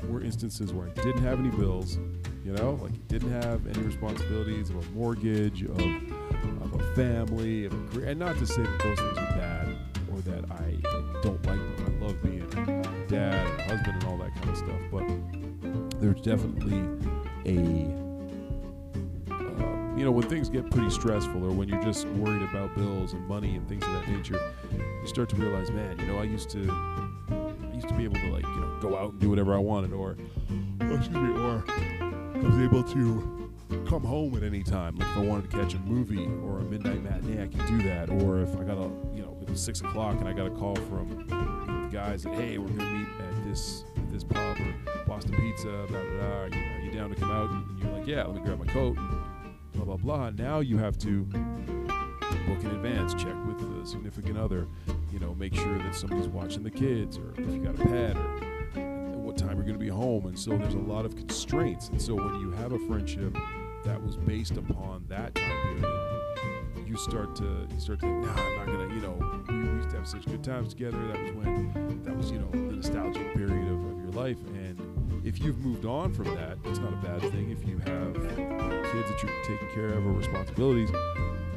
were 0.07 0.21
instances 0.21 0.73
where 0.73 0.87
I 0.87 0.91
didn't 0.91 1.21
have 1.23 1.39
any 1.39 1.49
bills, 1.49 1.97
you 2.45 2.53
know, 2.53 2.79
like 2.81 3.07
didn't 3.07 3.31
have 3.43 3.67
any 3.67 3.81
responsibilities 3.85 4.69
of 4.69 4.77
a 4.77 4.89
mortgage, 4.91 5.63
of, 5.63 5.79
of 5.79 6.73
a 6.79 6.95
family, 6.95 7.65
of 7.65 7.73
a 7.73 7.87
career. 7.93 8.09
And 8.09 8.19
not 8.19 8.37
to 8.37 8.45
say 8.45 8.61
that 8.61 8.79
those 8.79 8.97
things 8.97 9.17
are 9.17 9.37
bad 9.37 9.77
or 10.11 10.19
that 10.21 10.51
I 10.51 10.77
don't 11.21 11.45
like 11.45 11.57
them. 11.57 11.99
I 12.01 12.05
love 12.05 12.23
being 12.23 12.41
a 12.41 13.07
dad 13.07 13.45
and 13.45 13.61
husband 13.61 14.01
and 14.01 14.03
all 14.05 14.17
that 14.17 14.33
kind 14.35 14.49
of 14.49 14.57
stuff. 14.57 14.81
But 14.91 15.99
there's 15.99 16.21
definitely 16.21 16.79
a 17.45 18.08
you 19.99 20.05
know, 20.05 20.11
when 20.11 20.29
things 20.29 20.47
get 20.47 20.71
pretty 20.71 20.89
stressful 20.89 21.45
or 21.45 21.51
when 21.51 21.67
you're 21.67 21.83
just 21.83 22.07
worried 22.07 22.41
about 22.41 22.73
bills 22.73 23.11
and 23.11 23.27
money 23.27 23.57
and 23.57 23.67
things 23.67 23.83
of 23.83 23.91
that 23.91 24.07
nature, 24.07 24.39
you 24.71 25.05
start 25.05 25.27
to 25.27 25.35
realize, 25.35 25.69
man, 25.71 25.99
you 25.99 26.07
know, 26.07 26.17
I 26.17 26.23
used 26.23 26.49
to, 26.51 26.71
I 27.29 27.75
used 27.75 27.89
to 27.89 27.93
be 27.95 28.05
able 28.05 28.15
to 28.15 28.31
like, 28.31 28.43
you 28.43 28.61
know, 28.61 28.77
go 28.79 28.97
out 28.97 29.11
and 29.11 29.19
do 29.19 29.29
whatever 29.29 29.53
I 29.53 29.57
wanted, 29.57 29.91
or, 29.91 30.15
oh, 30.79 30.95
excuse 30.95 31.09
me, 31.09 31.31
or 31.31 31.65
I 31.67 32.39
was 32.41 32.57
able 32.59 32.81
to 32.81 33.85
come 33.89 34.03
home 34.03 34.37
at 34.37 34.43
any 34.43 34.63
time. 34.63 34.95
Like 34.95 35.09
if 35.09 35.17
I 35.17 35.19
wanted 35.19 35.51
to 35.51 35.57
catch 35.57 35.73
a 35.73 35.79
movie 35.79 36.25
or 36.45 36.59
a 36.59 36.63
midnight 36.63 37.03
matinee, 37.03 37.43
I 37.43 37.47
could 37.47 37.67
do 37.67 37.83
that. 37.83 38.09
Or 38.09 38.39
if 38.39 38.55
I 38.55 38.63
got 38.63 38.77
a, 38.77 38.89
you 39.13 39.21
know, 39.21 39.37
it 39.41 39.49
was 39.49 39.61
six 39.61 39.81
o'clock 39.81 40.17
and 40.21 40.29
I 40.29 40.31
got 40.31 40.47
a 40.47 40.51
call 40.51 40.77
from 40.77 41.27
the 41.27 41.89
guys 41.91 42.23
that, 42.23 42.35
hey, 42.35 42.57
we're 42.57 42.69
gonna 42.69 42.89
meet 42.89 43.07
at 43.19 43.45
this 43.45 43.83
this 44.11 44.23
pub 44.23 44.57
or 44.61 45.03
Boston 45.05 45.35
Pizza, 45.35 45.67
blah 45.67 45.85
blah 45.87 46.01
blah. 46.01 46.39
Are 46.39 46.47
you, 46.47 46.55
are 46.55 46.79
you 46.85 46.91
down 46.91 47.09
to 47.09 47.15
come 47.17 47.31
out? 47.31 47.49
And 47.49 47.79
you're 47.83 47.91
like, 47.91 48.07
yeah, 48.07 48.23
let 48.23 48.35
me 48.35 48.41
grab 48.41 48.59
my 48.59 48.65
coat. 48.71 48.97
And, 48.97 49.28
blah 49.79 49.95
blah 49.95 50.17
blah. 50.17 50.29
Now 50.31 50.59
you 50.59 50.77
have 50.77 50.97
to 50.99 51.23
book 52.47 52.63
in 52.63 52.71
advance, 52.71 53.13
check 53.13 53.35
with 53.45 53.59
the 53.59 53.87
significant 53.87 54.37
other, 54.37 54.67
you 55.11 55.19
know, 55.19 55.35
make 55.35 55.55
sure 55.55 55.77
that 55.77 55.95
somebody's 55.95 56.27
watching 56.27 56.63
the 56.63 56.71
kids, 56.71 57.17
or 57.17 57.31
if 57.37 57.49
you 57.49 57.63
got 57.63 57.75
a 57.75 57.83
pet, 57.85 58.17
or 58.75 59.19
what 59.19 59.37
time 59.37 59.55
you're 59.55 59.65
going 59.65 59.73
to 59.73 59.79
be 59.79 59.87
home. 59.89 60.25
And 60.25 60.37
so 60.37 60.57
there's 60.57 60.73
a 60.73 60.79
lot 60.79 61.05
of 61.05 61.15
constraints. 61.15 61.89
And 61.89 62.01
so 62.01 62.15
when 62.15 62.41
you 62.41 62.51
have 62.51 62.71
a 62.71 62.79
friendship 62.79 63.33
that 63.85 64.01
was 64.03 64.17
based 64.17 64.57
upon 64.57 65.05
that 65.09 65.35
time 65.35 65.79
period, 65.79 66.87
you 66.87 66.97
start 66.97 67.35
to 67.35 67.67
you 67.71 67.79
start 67.79 67.99
to 67.99 68.07
think, 68.07 68.25
nah, 68.25 68.33
I'm 68.33 68.55
not 68.57 68.65
gonna, 68.65 68.93
you 68.95 69.01
know, 69.01 69.43
we, 69.47 69.55
we 69.55 69.63
used 69.77 69.91
to 69.91 69.97
have 69.97 70.07
such 70.07 70.25
good 70.25 70.43
times 70.43 70.69
together. 70.69 70.97
That 71.07 71.21
was 71.21 71.31
when 71.33 72.01
that 72.03 72.17
was, 72.17 72.31
you 72.31 72.39
know, 72.39 72.49
the 72.51 72.57
nostalgic 72.57 73.33
period 73.35 73.71
of, 73.71 73.91
of 73.91 73.97
your 74.01 74.11
life. 74.11 74.37
And 74.55 74.88
if 75.23 75.39
you've 75.39 75.59
moved 75.59 75.85
on 75.85 76.13
from 76.13 76.25
that, 76.35 76.57
it's 76.65 76.79
not 76.79 76.93
a 76.93 76.97
bad 76.97 77.21
thing. 77.31 77.49
If 77.51 77.67
you 77.67 77.77
have 77.79 78.13
kids 78.13 79.09
that 79.09 79.23
you're 79.23 79.43
taking 79.45 79.69
care 79.73 79.89
of 79.89 80.05
or 80.05 80.11
responsibilities, 80.11 80.89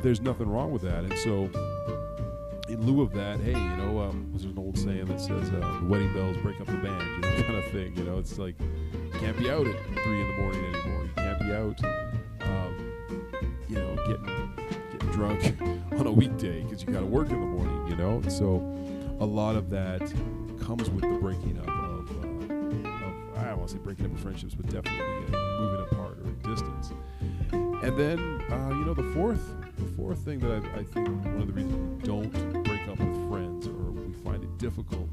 there's 0.03 0.21
nothing 0.21 0.49
wrong 0.49 0.73
with 0.73 0.83
that. 0.83 1.05
And 1.05 1.19
so, 1.19 1.49
in 2.69 2.85
lieu 2.87 3.03
of 3.03 3.13
that, 3.13 3.41
hey, 3.41 3.53
you 3.53 3.77
know, 3.77 4.01
um, 4.01 4.29
there's 4.31 4.45
an 4.45 4.59
old 4.59 4.79
saying 4.79 5.07
that 5.07 5.21
says 5.21 5.51
uh, 5.51 5.79
the 5.81 5.87
wedding 5.87 6.13
bells 6.13 6.37
break 6.39 6.61
up 6.61 6.67
the 6.67 6.75
band, 6.75 7.25
you 7.25 7.31
know, 7.31 7.43
kind 7.47 7.57
of 7.57 7.65
thing. 7.71 7.97
You 7.97 8.05
know, 8.05 8.19
it's 8.19 8.39
like 8.39 8.55
you 8.61 9.21
can't 9.21 9.39
be 9.39 9.51
out 9.51 9.67
at 9.67 9.77
three 10.03 10.21
in 10.21 10.29
the 10.29 10.43
morning 10.43 10.65
anymore. 10.75 11.03
You 11.05 11.11
can't 11.17 11.39
be 11.41 11.53
out, 11.53 11.85
um, 12.49 12.93
you 13.69 13.77
know, 13.77 13.97
getting 14.07 14.53
getting 14.93 15.11
drunk 15.11 15.57
on 16.01 16.07
a 16.07 16.13
weekday 16.13 16.63
because 16.63 16.83
you 16.83 16.93
got 16.93 17.01
to 17.01 17.07
work 17.07 17.31
in 17.31 17.41
the 17.41 17.47
morning. 17.47 17.87
You 17.89 17.97
know, 17.97 18.15
and 18.17 18.33
so 18.33 18.57
a 19.21 19.27
lot 19.27 19.57
of 19.57 19.71
that 19.71 20.01
comes 20.61 20.91
with 20.91 21.03
the 21.03 21.19
breaking 21.21 21.59
up 21.59 21.82
want 23.63 23.71
to 23.71 23.79
say 23.79 23.85
breaking 23.85 24.07
up 24.07 24.19
friendships, 24.19 24.55
but 24.57 24.67
definitely 24.67 25.39
moving 25.59 25.87
apart 25.89 26.19
or 26.19 26.31
distance. 26.51 26.93
And 27.53 27.97
then, 27.97 28.19
uh, 28.51 28.71
you 28.71 28.85
know, 28.85 28.93
the 28.93 29.09
fourth, 29.15 29.55
the 29.77 29.85
fourth 29.97 30.19
thing 30.19 30.41
that 30.41 30.51
I, 30.51 30.81
I 30.81 30.83
think 30.83 31.09
one 31.09 31.43
of 31.43 31.47
the 31.47 31.53
reasons 31.53 32.03
we 32.03 32.09
don't 32.09 32.65
break 32.65 32.89
up 32.89 32.99
with 32.99 33.31
friends 33.31 33.69
or 33.69 33.93
we 33.93 34.13
find 34.25 34.43
it 34.43 34.59
difficult 34.59 35.09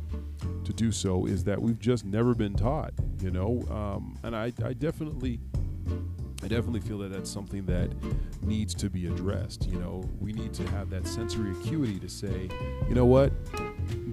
to 0.63 0.73
do 0.73 0.91
so 0.91 1.27
is 1.27 1.43
that 1.43 1.61
we've 1.61 1.77
just 1.77 2.05
never 2.05 2.33
been 2.33 2.55
taught, 2.55 2.93
you 3.21 3.29
know. 3.29 3.63
Um, 3.69 4.17
and 4.23 4.35
I, 4.35 4.51
I 4.65 4.73
definitely, 4.73 5.39
I 6.41 6.47
definitely 6.47 6.79
feel 6.79 6.97
that 6.99 7.11
that's 7.11 7.29
something 7.29 7.67
that 7.67 7.91
needs 8.41 8.73
to 8.75 8.89
be 8.89 9.05
addressed. 9.05 9.67
You 9.67 9.77
know, 9.77 10.09
we 10.19 10.33
need 10.33 10.55
to 10.55 10.67
have 10.69 10.89
that 10.89 11.05
sensory 11.05 11.51
acuity 11.51 11.99
to 11.99 12.09
say, 12.09 12.49
you 12.87 12.95
know 12.95 13.05
what, 13.05 13.31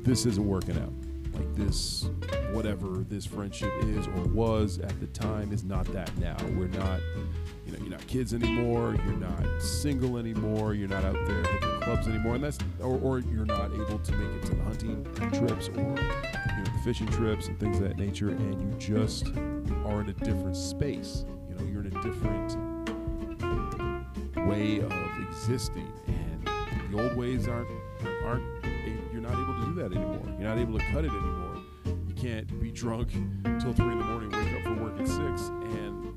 this 0.04 0.26
isn't 0.26 0.46
working 0.46 0.76
out. 0.76 0.92
Like 1.32 1.54
this, 1.54 2.08
whatever 2.56 3.04
this 3.10 3.26
friendship 3.26 3.70
is 3.82 4.06
or 4.06 4.22
was 4.28 4.78
at 4.78 4.98
the 4.98 5.06
time 5.08 5.52
is 5.52 5.62
not 5.62 5.84
that 5.92 6.10
now. 6.16 6.34
We're 6.56 6.68
not, 6.68 7.00
you 7.66 7.72
know, 7.72 7.78
you're 7.80 7.90
not 7.90 8.06
kids 8.06 8.32
anymore. 8.32 8.96
You're 9.04 9.18
not 9.18 9.44
single 9.60 10.16
anymore. 10.16 10.72
You're 10.72 10.88
not 10.88 11.04
out 11.04 11.18
there 11.26 11.42
hitting 11.42 11.80
clubs 11.82 12.08
anymore, 12.08 12.36
and 12.36 12.44
that's 12.44 12.58
or, 12.80 12.98
or 13.00 13.18
you're 13.18 13.44
not 13.44 13.70
able 13.74 13.98
to 13.98 14.12
make 14.12 14.42
it 14.42 14.46
to 14.46 14.54
the 14.54 14.62
hunting 14.62 15.04
trips 15.34 15.68
or 15.68 15.74
you 15.74 15.84
know 15.84 16.64
the 16.64 16.80
fishing 16.82 17.08
trips 17.08 17.48
and 17.48 17.60
things 17.60 17.76
of 17.76 17.82
that 17.82 17.98
nature, 17.98 18.30
and 18.30 18.58
you 18.62 18.78
just 18.78 19.26
are 19.84 20.00
in 20.00 20.08
a 20.08 20.14
different 20.14 20.56
space. 20.56 21.26
You 21.50 21.56
know, 21.56 21.64
you're 21.70 21.82
in 21.82 21.94
a 21.94 22.02
different 22.02 22.56
way 24.48 24.78
of 24.80 24.92
existing, 25.28 25.92
and 26.06 26.48
the 26.90 27.06
old 27.06 27.18
ways 27.18 27.48
aren't 27.48 27.68
aren't 28.24 28.64
you're 29.12 29.20
not 29.20 29.32
able 29.32 29.60
to 29.60 29.66
do 29.66 29.74
that 29.74 29.92
anymore. 29.92 30.22
You're 30.38 30.48
not 30.48 30.56
able 30.56 30.78
to 30.78 30.84
cut 30.86 31.04
it 31.04 31.10
anymore. 31.10 31.35
Can't 32.26 32.60
be 32.60 32.72
drunk 32.72 33.12
till 33.60 33.72
three 33.72 33.92
in 33.92 33.98
the 33.98 34.04
morning, 34.04 34.32
wake 34.32 34.56
up 34.56 34.62
for 34.64 34.82
work 34.82 34.98
at 35.00 35.06
six, 35.06 35.42
and 35.78 36.12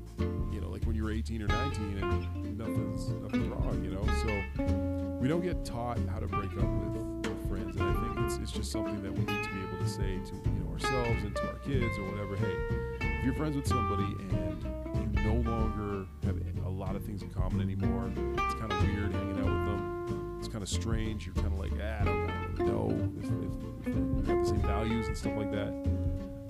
you 0.52 0.60
know, 0.60 0.68
like 0.68 0.82
when 0.82 0.96
you 0.96 1.04
were 1.04 1.12
18 1.12 1.40
or 1.40 1.46
19, 1.46 1.98
and 1.98 2.58
nothing's 2.58 3.10
nothing's 3.10 3.46
wrong. 3.46 3.80
You 3.84 3.92
know, 3.92 4.04
so 4.24 5.16
we 5.20 5.28
don't 5.28 5.40
get 5.40 5.64
taught 5.64 6.00
how 6.08 6.18
to 6.18 6.26
break 6.26 6.50
up 6.58 6.68
with, 6.68 7.48
friends, 7.48 7.76
and 7.76 7.84
I 7.84 7.92
think 7.94 8.26
it's 8.26 8.38
it's 8.38 8.50
just 8.50 8.72
something 8.72 9.00
that 9.04 9.12
we 9.12 9.20
need 9.20 9.44
to 9.44 9.50
be 9.50 9.60
able 9.60 9.78
to 9.78 9.88
say 9.88 10.18
to 10.18 10.34
you 10.34 10.64
know 10.64 10.72
ourselves 10.72 11.22
and 11.22 11.36
to 11.36 11.46
our 11.46 11.58
kids 11.58 11.96
or 11.96 12.10
whatever. 12.10 12.34
Hey, 12.34 12.56
if 13.06 13.24
you're 13.24 13.34
friends 13.34 13.54
with 13.54 13.68
somebody 13.68 14.12
and 14.34 15.14
you 15.14 15.22
no 15.22 15.48
longer 15.48 16.06
have 16.24 16.36
a 16.66 16.68
lot 16.68 16.96
of 16.96 17.04
things 17.04 17.22
in 17.22 17.30
common 17.30 17.60
anymore, 17.60 18.10
it's 18.16 18.54
kind 18.54 18.72
of 18.72 18.82
weird 18.82 19.12
hanging 19.12 19.38
out 19.38 19.44
with 19.44 19.78
them. 19.78 20.36
It's 20.40 20.48
kind 20.48 20.62
of 20.62 20.68
strange. 20.68 21.26
You're 21.26 21.36
kind 21.36 21.52
of 21.52 21.58
like, 21.60 21.72
ah, 21.80 22.00
I 22.00 22.04
don't 22.04 22.58
know 22.58 23.10
if, 23.20 23.26
if, 23.26 23.86
if 23.86 24.26
have 24.26 24.42
the 24.42 24.44
same 24.44 24.62
values 24.62 25.06
and 25.06 25.16
stuff 25.16 25.36
like 25.36 25.52
that. 25.52 25.99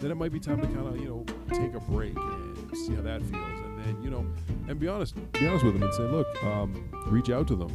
Then 0.01 0.11
it 0.11 0.17
might 0.17 0.33
be 0.33 0.41
time 0.41 0.61
to 0.61 0.67
kind 0.67 0.89
of, 0.89 0.99
you 0.99 1.09
know, 1.09 1.25
take 1.55 1.75
a 1.75 1.81
break 1.81 2.17
and 2.17 2.77
see 2.77 2.95
how 2.95 3.03
that 3.03 3.21
feels. 3.23 3.61
And 3.61 3.79
then, 3.85 4.03
you 4.03 4.11
know, 4.11 4.27
and 4.67 4.81
be 4.81 4.89
honest, 4.89 5.15
be 5.33 5.47
honest 5.47 5.65
with 5.65 5.75
them 5.75 5.83
and 5.83 5.93
say, 5.93 6.05
look, 6.05 6.43
um, 6.43 6.89
reach 7.07 7.29
out 7.29 7.47
to 7.49 7.55
them. 7.57 7.69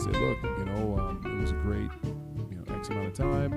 Say, 0.00 0.10
look, 0.10 0.42
you 0.42 0.64
know, 0.64 0.98
um, 0.98 1.22
it 1.24 1.40
was 1.40 1.52
a 1.52 1.54
great, 1.54 1.90
you 2.50 2.56
know, 2.56 2.74
X 2.74 2.88
amount 2.88 3.06
of 3.08 3.14
time. 3.14 3.52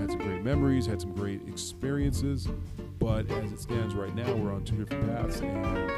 Had 0.00 0.10
some 0.10 0.18
great 0.18 0.42
memories, 0.42 0.86
had 0.86 1.00
some 1.00 1.14
great 1.14 1.46
experiences. 1.48 2.48
But 2.98 3.30
as 3.30 3.52
it 3.52 3.60
stands 3.60 3.94
right 3.94 4.14
now, 4.14 4.32
we're 4.34 4.52
on 4.52 4.64
two 4.64 4.76
different 4.76 5.06
paths, 5.06 5.40
and 5.40 5.90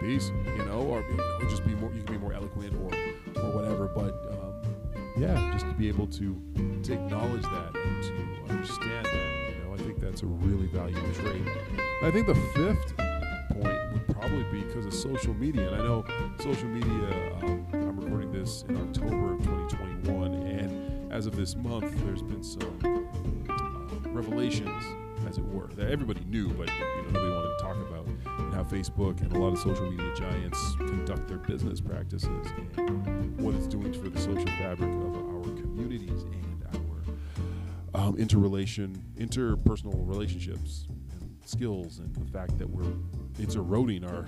peace, 0.00 0.32
you 0.56 0.64
know, 0.64 0.80
or 0.80 1.02
you 1.02 1.16
know, 1.16 1.38
just 1.42 1.64
be 1.64 1.74
more. 1.74 1.92
You 1.92 2.02
can 2.02 2.14
be 2.14 2.18
more 2.18 2.32
eloquent 2.32 2.74
or 2.74 3.42
or 3.42 3.50
whatever. 3.52 3.86
But 3.86 4.14
um, 4.32 4.54
yeah, 5.16 5.52
just 5.52 5.66
to 5.66 5.72
be 5.74 5.88
able 5.88 6.06
to 6.08 6.36
to 6.82 6.92
acknowledge 6.92 7.42
that 7.42 7.76
and 7.76 8.02
to 8.02 8.52
understand 8.54 9.06
that, 9.06 9.45
that's 10.06 10.22
a 10.22 10.26
really 10.26 10.66
valuable 10.68 11.12
trait. 11.14 11.42
I 12.02 12.10
think 12.10 12.28
the 12.28 12.34
fifth 12.54 12.96
point 13.50 13.92
would 13.92 14.06
probably 14.08 14.44
be 14.44 14.62
because 14.62 14.86
of 14.86 14.94
social 14.94 15.34
media, 15.34 15.66
and 15.66 15.82
I 15.82 15.84
know 15.84 16.04
social 16.38 16.68
media. 16.68 17.34
Um, 17.42 17.66
I'm 17.72 17.98
recording 17.98 18.30
this 18.30 18.64
in 18.68 18.76
October 18.76 19.34
of 19.34 19.42
2021, 19.42 20.32
and 20.34 21.12
as 21.12 21.26
of 21.26 21.34
this 21.34 21.56
month, 21.56 21.92
there's 22.04 22.22
been 22.22 22.44
some 22.44 23.06
uh, 23.50 24.08
revelations 24.10 24.84
as 25.28 25.38
it 25.38 25.44
were, 25.46 25.66
that 25.74 25.90
everybody 25.90 26.24
knew, 26.26 26.50
but 26.50 26.68
you 26.68 26.78
know, 26.78 27.02
nobody 27.10 27.30
wanted 27.34 27.58
to 27.58 27.64
talk 27.64 27.76
about, 27.76 28.06
and 28.06 28.54
how 28.54 28.62
Facebook 28.62 29.20
and 29.22 29.32
a 29.32 29.38
lot 29.38 29.52
of 29.52 29.58
social 29.58 29.90
media 29.90 30.14
giants 30.14 30.76
conduct 30.76 31.26
their 31.26 31.38
business 31.38 31.80
practices 31.80 32.46
and 32.76 33.40
what 33.40 33.56
it's 33.56 33.66
doing 33.66 33.92
for 33.92 34.08
the 34.08 34.20
social 34.20 34.46
fabric 34.46 34.92
of 34.92 35.16
our 35.16 35.42
communities 35.60 36.22
and 36.22 36.64
our 36.72 36.85
um, 37.94 38.16
interrelation, 38.16 39.02
interpersonal 39.18 40.06
relationships 40.06 40.86
and 40.88 41.38
skills, 41.44 41.98
and 41.98 42.14
the 42.14 42.30
fact 42.32 42.58
that 42.58 42.68
we're 42.68 42.92
it's 43.38 43.54
eroding 43.54 44.04
our, 44.04 44.26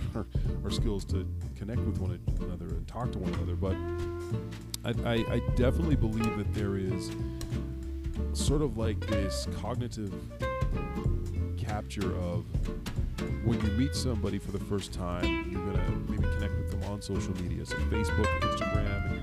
our, 0.62 0.70
skills 0.70 1.04
to 1.06 1.26
connect 1.56 1.80
with 1.80 1.98
one 1.98 2.18
another 2.40 2.66
and 2.66 2.86
talk 2.86 3.10
to 3.12 3.18
one 3.18 3.32
another. 3.34 3.56
But 3.56 3.74
I, 4.84 5.12
I, 5.12 5.34
I 5.34 5.38
definitely 5.56 5.96
believe 5.96 6.36
that 6.36 6.52
there 6.52 6.76
is 6.76 7.10
sort 8.32 8.62
of 8.62 8.76
like 8.76 9.00
this 9.06 9.48
cognitive 9.60 10.12
capture 11.56 12.14
of 12.18 12.44
when 13.44 13.60
you 13.64 13.70
meet 13.72 13.94
somebody 13.94 14.38
for 14.38 14.52
the 14.52 14.58
first 14.58 14.92
time, 14.92 15.50
you're 15.50 15.64
gonna 15.64 15.90
maybe 16.08 16.22
connect 16.22 16.54
with 16.56 16.70
them 16.70 16.90
on 16.90 17.00
social 17.00 17.34
media, 17.42 17.64
so 17.64 17.76
Facebook, 17.76 18.26
Instagram, 18.40 19.17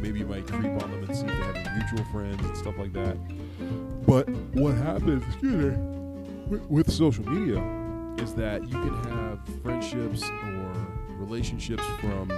and 0.00 0.06
maybe 0.06 0.20
you 0.20 0.26
might 0.26 0.46
creep 0.46 0.82
on 0.82 0.90
them 0.90 1.04
and 1.04 1.16
see 1.16 1.26
if 1.26 1.30
they 1.30 1.46
have 1.46 1.56
any 1.56 1.78
mutual 1.78 2.04
friends 2.10 2.44
and 2.44 2.56
stuff 2.56 2.74
like 2.78 2.92
that. 2.92 3.16
But 4.06 4.28
what 4.54 4.74
happens, 4.76 5.22
excuse 5.26 5.76
me, 5.76 6.58
with, 6.68 6.90
social 6.90 7.28
media 7.28 7.62
is 8.18 8.34
that 8.34 8.62
you 8.62 8.70
can 8.70 8.94
have 9.04 9.38
friendships 9.62 10.22
or 10.22 10.72
relationships 11.18 11.84
from 12.00 12.32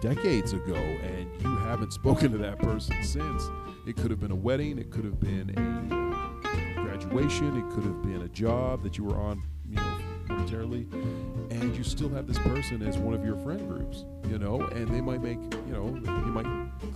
decades 0.00 0.52
ago, 0.52 0.74
and 0.74 1.30
you 1.42 1.56
haven't 1.58 1.92
spoken 2.00 2.32
to 2.32 2.38
that 2.38 2.58
person 2.58 2.96
since. 3.02 3.44
It 3.86 3.96
could 3.96 4.10
have 4.10 4.20
been 4.20 4.30
a 4.30 4.36
wedding, 4.36 4.78
it 4.78 4.90
could 4.90 5.04
have 5.04 5.20
been 5.20 5.50
a 5.56 5.94
uh, 5.94 6.82
graduation, 6.82 7.56
it 7.56 7.74
could 7.74 7.84
have 7.84 8.02
been 8.02 8.22
a 8.22 8.28
job 8.28 8.82
that 8.82 8.98
you 8.98 9.04
were 9.04 9.16
on, 9.16 9.42
you 9.68 9.76
know, 9.76 9.98
momentarily, 10.28 10.86
and 11.60 11.76
you 11.76 11.84
still 11.84 12.08
have 12.08 12.26
this 12.26 12.38
person 12.38 12.82
as 12.82 12.96
one 12.98 13.14
of 13.14 13.24
your 13.24 13.36
friend 13.36 13.68
groups, 13.68 14.04
you 14.28 14.38
know, 14.38 14.60
and 14.68 14.88
they 14.88 15.00
might 15.00 15.22
make, 15.22 15.38
you 15.66 15.72
know, 15.72 15.86
you 15.86 16.32
might 16.32 16.46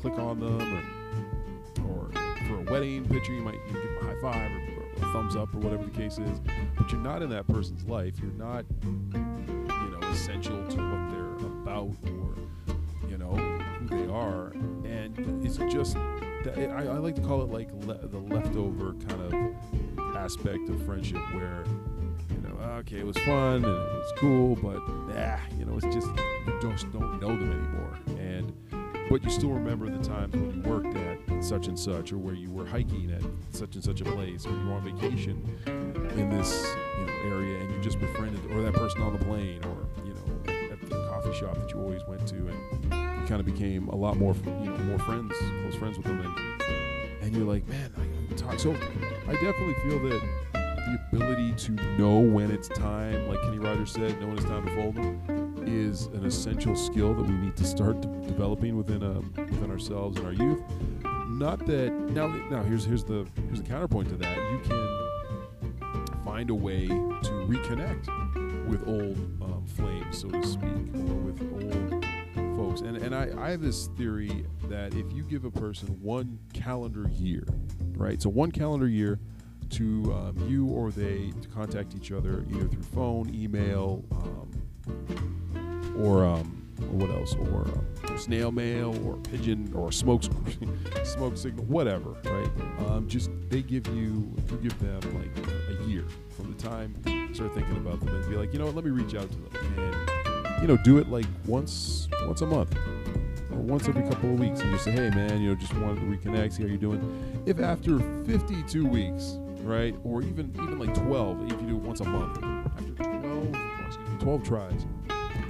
click 0.00 0.14
on 0.18 0.40
them, 0.40 0.84
or, 1.84 1.90
or 1.90 2.10
for 2.48 2.60
a 2.60 2.72
wedding 2.72 3.04
picture, 3.06 3.32
you 3.32 3.42
might 3.42 3.54
you 3.54 3.74
give 3.74 3.82
them 3.82 3.98
a 4.00 4.04
high 4.04 4.20
five 4.20 4.50
or, 4.50 5.04
or 5.04 5.08
a 5.08 5.12
thumbs 5.12 5.36
up 5.36 5.54
or 5.54 5.58
whatever 5.58 5.84
the 5.84 5.90
case 5.90 6.18
is, 6.18 6.40
but 6.76 6.90
you're 6.90 7.00
not 7.00 7.22
in 7.22 7.28
that 7.28 7.46
person's 7.46 7.84
life. 7.84 8.14
You're 8.20 8.32
not, 8.32 8.64
you 8.82 9.98
know, 10.00 10.08
essential 10.08 10.66
to 10.66 10.76
what 10.76 11.10
they're 11.10 11.24
about 11.62 11.94
or 12.04 12.36
you 13.08 13.18
know 13.18 13.34
who 13.34 14.06
they 14.06 14.12
are. 14.12 14.48
And 14.84 15.44
it's 15.44 15.56
just 15.72 15.94
that 16.44 16.56
I, 16.58 16.86
I 16.86 16.98
like 16.98 17.16
to 17.16 17.22
call 17.22 17.42
it 17.42 17.50
like 17.50 17.68
le- 17.86 18.06
the 18.06 18.18
leftover 18.18 18.94
kind 19.08 19.20
of 19.22 20.16
aspect 20.16 20.68
of 20.68 20.82
friendship 20.84 21.20
where 21.34 21.64
know 21.64 21.93
okay 22.74 22.98
it 22.98 23.06
was 23.06 23.16
fun 23.18 23.64
and 23.64 23.64
it 23.64 23.68
was 23.68 24.12
cool 24.18 24.56
but 24.56 24.80
ah 25.16 25.40
you 25.58 25.64
know 25.64 25.76
it's 25.76 25.94
just 25.94 26.08
you 26.46 26.58
just 26.60 26.90
don't 26.92 27.20
know 27.20 27.28
them 27.28 27.52
anymore. 27.52 27.98
And 28.18 28.52
but 29.08 29.22
you 29.22 29.30
still 29.30 29.50
remember 29.50 29.88
the 29.90 30.02
times 30.02 30.34
when 30.34 30.54
you 30.54 30.68
worked 30.68 30.96
at 30.96 31.44
such 31.44 31.68
and 31.68 31.78
such 31.78 32.12
or 32.12 32.18
where 32.18 32.34
you 32.34 32.50
were 32.50 32.66
hiking 32.66 33.12
at 33.12 33.22
such 33.54 33.74
and 33.74 33.84
such 33.84 34.00
a 34.00 34.04
place 34.04 34.46
or 34.46 34.50
you 34.50 34.66
were 34.66 34.74
on 34.74 34.84
vacation 34.84 35.42
in 35.66 36.30
this 36.30 36.74
you 36.98 37.06
know 37.06 37.12
area 37.26 37.60
and 37.60 37.70
you 37.70 37.80
just 37.80 38.00
befriended 38.00 38.40
or 38.52 38.62
that 38.62 38.74
person 38.74 39.02
on 39.02 39.12
the 39.12 39.24
plane 39.24 39.62
or 39.64 39.86
you 40.04 40.14
know 40.14 40.52
at 40.72 40.80
the 40.88 40.96
coffee 41.08 41.34
shop 41.34 41.54
that 41.54 41.70
you 41.70 41.80
always 41.80 42.02
went 42.08 42.26
to 42.26 42.36
and 42.36 42.84
you 42.84 43.26
kind 43.26 43.40
of 43.40 43.46
became 43.46 43.88
a 43.88 43.96
lot 43.96 44.16
more 44.16 44.34
you 44.44 44.70
know 44.70 44.76
more 44.78 44.98
friends 45.00 45.32
close 45.62 45.74
friends 45.76 45.96
with 45.96 46.06
them 46.06 46.20
and 46.20 46.62
and 47.22 47.36
you're 47.36 47.46
like 47.46 47.66
man 47.68 47.92
I 47.96 48.34
talk 48.34 48.58
so 48.58 48.72
I 48.72 49.32
definitely 49.32 49.74
feel 49.84 49.98
that 50.08 50.43
the 50.84 51.00
ability 51.12 51.52
to 51.52 51.72
know 51.98 52.18
when 52.18 52.50
it's 52.50 52.68
time 52.68 53.28
like 53.28 53.40
Kenny 53.42 53.58
Rogers 53.58 53.92
said 53.92 54.20
know 54.20 54.28
when 54.28 54.36
it's 54.36 54.46
time 54.46 54.66
to 54.66 54.74
fold 54.74 55.68
is 55.68 56.06
an 56.06 56.24
essential 56.24 56.76
skill 56.76 57.14
that 57.14 57.22
we 57.22 57.32
need 57.32 57.56
to 57.56 57.64
start 57.64 58.00
de- 58.00 58.08
developing 58.26 58.76
within 58.76 59.02
a, 59.02 59.20
within 59.40 59.70
ourselves 59.70 60.18
and 60.18 60.26
our 60.26 60.32
youth. 60.32 60.62
Not 61.28 61.64
that 61.66 61.90
now 61.90 62.28
now 62.50 62.62
here's 62.62 62.84
here's 62.84 63.04
the 63.04 63.26
here's 63.46 63.62
the 63.62 63.68
counterpoint 63.68 64.08
to 64.10 64.16
that. 64.16 64.36
You 64.36 64.58
can 64.60 66.24
find 66.24 66.50
a 66.50 66.54
way 66.54 66.86
to 66.86 67.30
reconnect 67.48 68.68
with 68.68 68.86
old 68.86 69.16
um, 69.42 69.64
flames 69.66 70.18
so 70.18 70.28
to 70.28 70.46
speak 70.46 70.64
or 70.94 71.14
with 71.14 71.40
old 71.52 72.04
folks. 72.56 72.82
And 72.82 72.96
and 72.98 73.14
I, 73.14 73.30
I 73.38 73.50
have 73.50 73.62
this 73.62 73.86
theory 73.96 74.44
that 74.68 74.94
if 74.94 75.12
you 75.12 75.24
give 75.24 75.44
a 75.44 75.50
person 75.50 75.88
one 76.00 76.38
calendar 76.52 77.08
year 77.10 77.46
right 77.96 78.20
so 78.20 78.28
one 78.28 78.50
calendar 78.50 78.88
year 78.88 79.18
to 79.70 80.12
um, 80.12 80.48
you 80.48 80.66
or 80.66 80.90
they 80.90 81.32
to 81.40 81.48
contact 81.48 81.94
each 81.94 82.12
other 82.12 82.44
either 82.50 82.68
through 82.68 82.82
phone 82.82 83.34
email 83.34 84.04
um, 84.12 84.50
or 85.98 86.24
um, 86.24 86.64
or 86.80 87.06
what 87.06 87.10
else, 87.10 87.34
or 87.34 87.66
uh, 87.68 88.16
snail 88.16 88.50
mail, 88.50 88.94
or 89.06 89.16
pigeon, 89.16 89.72
or 89.74 89.92
smoke 89.92 90.22
smoke 91.04 91.36
signal, 91.36 91.64
whatever, 91.66 92.10
right? 92.24 92.50
Um, 92.86 93.06
just 93.08 93.30
they 93.48 93.62
give 93.62 93.86
you, 93.88 94.34
you 94.50 94.56
give 94.62 94.78
them 94.80 95.00
like 95.18 95.48
a 95.78 95.84
year 95.84 96.04
from 96.36 96.52
the 96.52 96.62
time 96.62 96.94
you 97.06 97.34
start 97.34 97.54
thinking 97.54 97.76
about 97.76 98.00
them, 98.00 98.08
and 98.08 98.30
be 98.30 98.36
like, 98.36 98.52
you 98.52 98.58
know 98.58 98.66
what, 98.66 98.74
let 98.74 98.84
me 98.84 98.90
reach 98.90 99.14
out 99.14 99.30
to 99.30 99.36
them, 99.36 99.78
and 99.78 100.62
you 100.62 100.68
know, 100.68 100.76
do 100.78 100.98
it 100.98 101.08
like 101.08 101.26
once 101.46 102.08
once 102.26 102.40
a 102.40 102.46
month 102.46 102.76
or 103.50 103.58
once 103.58 103.88
every 103.88 104.02
couple 104.02 104.32
of 104.32 104.38
weeks, 104.38 104.60
and 104.60 104.70
just 104.72 104.84
say, 104.84 104.92
hey 104.92 105.10
man, 105.10 105.40
you 105.40 105.50
know, 105.50 105.54
just 105.54 105.74
wanted 105.76 106.00
to 106.00 106.06
reconnect, 106.06 106.54
see 106.54 106.62
how 106.62 106.68
you're 106.68 106.76
doing. 106.76 107.42
If 107.46 107.60
after 107.60 107.98
52 108.24 108.86
weeks, 108.86 109.38
right, 109.64 109.96
or 110.04 110.22
even 110.22 110.50
even 110.54 110.78
like 110.78 110.94
12, 110.94 111.44
if 111.44 111.60
you 111.60 111.68
do 111.68 111.76
it 111.76 111.82
once 111.82 112.00
a 112.00 112.04
month, 112.04 112.42
after 112.76 112.92
12, 112.94 113.54
excuse 113.86 114.08
me, 114.08 114.18
12 114.18 114.42
tries 114.42 114.86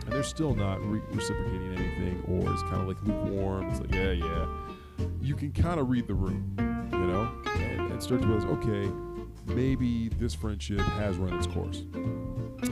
and 0.04 0.12
they're 0.12 0.22
still 0.22 0.54
not 0.54 0.82
re- 0.86 1.00
reciprocating 1.12 1.74
anything, 1.74 2.22
or 2.28 2.52
it's 2.52 2.62
kind 2.62 2.82
of 2.82 2.88
like 2.88 3.02
lukewarm. 3.04 3.68
It's 3.70 3.80
like, 3.80 3.94
yeah, 3.94 4.12
yeah. 4.12 4.46
You 5.20 5.34
can 5.34 5.52
kind 5.52 5.80
of 5.80 5.88
read 5.88 6.06
the 6.06 6.14
room, 6.14 6.54
you 6.92 6.98
know, 6.98 7.30
and, 7.46 7.92
and 7.92 8.02
start 8.02 8.20
to 8.22 8.26
realize, 8.28 8.44
okay, 8.44 8.90
maybe 9.46 10.08
this 10.08 10.34
friendship 10.34 10.80
has 10.80 11.16
run 11.16 11.32
its 11.34 11.46
course. 11.46 11.84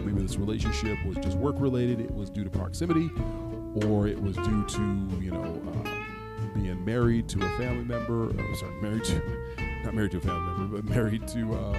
Maybe 0.05 0.23
this 0.23 0.37
relationship 0.37 1.05
was 1.07 1.17
just 1.19 1.39
work 1.39 1.57
related. 1.59 2.01
It 2.01 2.11
was 2.11 2.31
due 2.31 2.45
to 2.45 2.51
proximity, 2.51 3.11
or 3.87 4.07
it 4.07 4.21
was 4.21 4.37
due 4.37 4.65
to 4.65 5.09
you 5.21 5.31
know 5.31 5.63
uh, 5.85 6.55
being 6.55 6.85
married 6.85 7.29
to 7.31 7.39
a 7.39 7.59
family 7.59 7.85
member. 7.85 8.29
Uh, 8.31 8.55
sorry, 8.57 8.81
married 8.81 9.05
to 9.05 9.23
not 9.85 9.95
married 9.95 10.13
to 10.13 10.19
a 10.19 10.21
family 10.21 10.59
member, 10.59 10.77
but 10.81 10.85
married 10.85 11.27
to 11.29 11.55
uh, 11.55 11.77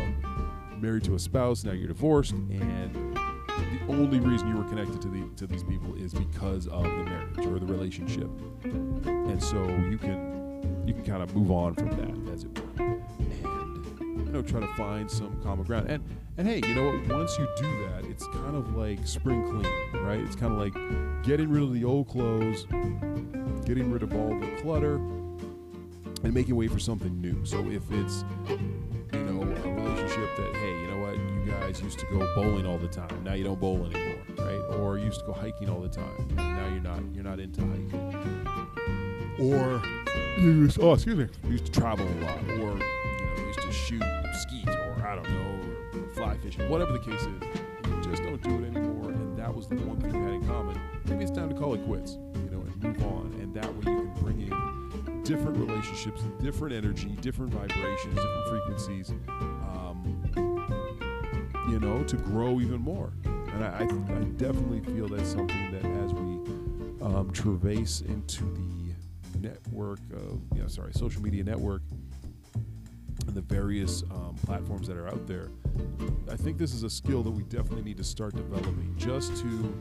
married 0.77 1.03
to 1.05 1.15
a 1.15 1.19
spouse. 1.19 1.63
Now 1.63 1.72
you're 1.72 1.88
divorced, 1.88 2.33
and 2.33 3.15
the 3.15 3.79
only 3.88 4.19
reason 4.19 4.48
you 4.48 4.57
were 4.57 4.63
connected 4.65 5.01
to 5.01 5.07
the 5.07 5.29
to 5.38 5.48
these 5.48 5.63
people 5.63 5.95
is 5.95 6.13
because 6.13 6.67
of 6.67 6.83
the 6.83 6.89
marriage 6.89 7.45
or 7.45 7.60
the 7.60 7.65
relationship, 7.65 8.29
and 8.63 9.41
so 9.41 9.63
you 9.89 9.98
can 9.98 10.83
you 10.86 10.93
can 10.93 11.03
kind 11.03 11.24
of 11.24 11.36
move 11.36 11.51
on 11.51 11.74
from 11.75 11.89
that, 11.91 12.33
as 12.33 12.43
it 12.43 12.60
were, 12.60 12.86
and 12.86 14.27
you 14.27 14.31
know 14.31 14.41
try 14.41 14.60
to 14.60 14.74
find 14.75 15.10
some 15.10 15.41
common 15.41 15.65
ground. 15.65 15.89
And 15.89 16.03
and 16.38 16.48
hey, 16.48 16.62
you 16.67 16.74
know 16.75 16.88
what? 16.88 17.07
Once 17.07 17.38
you 17.38 17.48
do 17.57 17.88
that, 17.89 18.05
it's 18.05 18.25
kind 18.27 18.55
of 18.55 18.75
like 18.75 19.05
spring 19.05 19.43
clean, 19.43 20.03
right? 20.03 20.19
It's 20.19 20.36
kind 20.36 20.51
of 20.51 20.60
like 20.60 21.24
getting 21.24 21.50
rid 21.50 21.63
of 21.63 21.74
the 21.74 21.83
old 21.83 22.10
clothes, 22.10 22.65
getting 23.65 23.91
rid 23.91 24.03
of 24.03 24.13
all 24.13 24.39
the 24.39 24.48
clutter, 24.62 25.00
and 26.23 26.33
making 26.33 26.55
way 26.55 26.67
for 26.67 26.79
something 26.79 27.19
new. 27.21 27.45
So 27.45 27.59
if 27.69 27.83
it's 27.91 28.23
you 28.49 29.19
know 29.19 29.41
a 29.41 29.45
relationship 29.45 30.35
that 30.37 30.55
hey, 30.55 30.81
you 30.81 30.87
know 30.87 30.97
what, 30.99 31.15
you 31.15 31.51
guys 31.51 31.81
used 31.81 31.99
to 31.99 32.05
go 32.07 32.19
bowling 32.35 32.65
all 32.65 32.77
the 32.77 32.87
time, 32.87 33.23
now 33.23 33.33
you 33.33 33.43
don't 33.43 33.59
bowl 33.59 33.85
anymore, 33.85 34.23
right? 34.37 34.77
Or 34.77 34.97
used 34.97 35.19
to 35.21 35.25
go 35.25 35.33
hiking 35.33 35.69
all 35.69 35.81
the 35.81 35.89
time, 35.89 36.27
now 36.35 36.67
you're 36.67 36.81
not 36.81 36.99
you're 37.13 37.23
not 37.23 37.39
into 37.39 37.61
hiking. 37.61 38.47
Or 39.39 39.81
you 40.37 40.51
used 40.51 40.79
oh 40.81 40.93
excuse 40.93 41.17
me, 41.17 41.27
used 41.49 41.65
to 41.65 41.71
travel 41.71 42.07
a 42.07 42.17
lot, 42.25 42.39
or 42.49 42.77
you 42.77 43.25
know 43.35 43.45
used 43.47 43.61
to 43.61 43.71
shoot 43.71 44.03
skeet, 44.41 44.67
or 44.67 45.05
I 45.05 45.15
don't 45.15 45.29
know, 45.29 45.99
or 45.99 46.07
fly 46.13 46.37
fishing, 46.37 46.69
whatever 46.69 46.93
the 46.93 46.99
case 46.99 47.21
is. 47.21 47.27
You 47.85 48.01
just 48.11 48.23
don't 48.23 48.41
do 48.41 48.63
it 48.63 48.67
anymore, 48.75 49.11
and 49.11 49.37
that 49.37 49.53
was 49.53 49.67
the 49.67 49.75
one 49.75 49.99
thing 49.99 50.13
you 50.15 50.21
had 50.21 50.33
in 50.33 50.47
common. 50.47 50.79
Maybe 51.05 51.23
it's 51.23 51.31
time 51.31 51.49
to 51.49 51.55
call 51.55 51.73
it 51.73 51.83
quits, 51.85 52.13
you 52.35 52.49
know, 52.49 52.61
and 52.61 52.83
move 52.83 53.03
on, 53.03 53.35
and 53.41 53.53
that 53.53 53.75
way 53.75 53.92
different 55.23 55.57
relationships, 55.57 56.21
different 56.41 56.75
energy, 56.75 57.09
different 57.21 57.53
vibrations, 57.53 58.15
different 58.15 58.47
frequencies, 58.49 59.11
um, 59.29 60.31
you 61.69 61.79
know, 61.79 62.03
to 62.03 62.17
grow 62.17 62.59
even 62.59 62.79
more. 62.79 63.13
And 63.25 63.63
I, 63.63 63.67
I, 63.67 63.83
I 63.83 64.23
definitely 64.37 64.81
feel 64.93 65.07
that's 65.07 65.29
something 65.29 65.71
that 65.71 65.85
as 66.03 66.13
we 66.13 66.33
um, 67.05 67.31
traverse 67.31 68.01
into 68.01 68.43
the 69.31 69.39
network 69.39 69.99
of, 70.13 70.41
you 70.55 70.61
know, 70.61 70.67
sorry, 70.67 70.93
social 70.93 71.21
media 71.21 71.43
network 71.43 71.81
and 73.27 73.35
the 73.35 73.41
various 73.41 74.03
um, 74.11 74.35
platforms 74.45 74.87
that 74.87 74.97
are 74.97 75.07
out 75.07 75.25
there, 75.27 75.49
I 76.31 76.36
think 76.36 76.57
this 76.57 76.73
is 76.73 76.83
a 76.83 76.89
skill 76.89 77.23
that 77.23 77.31
we 77.31 77.43
definitely 77.43 77.83
need 77.83 77.97
to 77.97 78.03
start 78.03 78.36
developing 78.36 78.93
just 78.97 79.38
to 79.38 79.79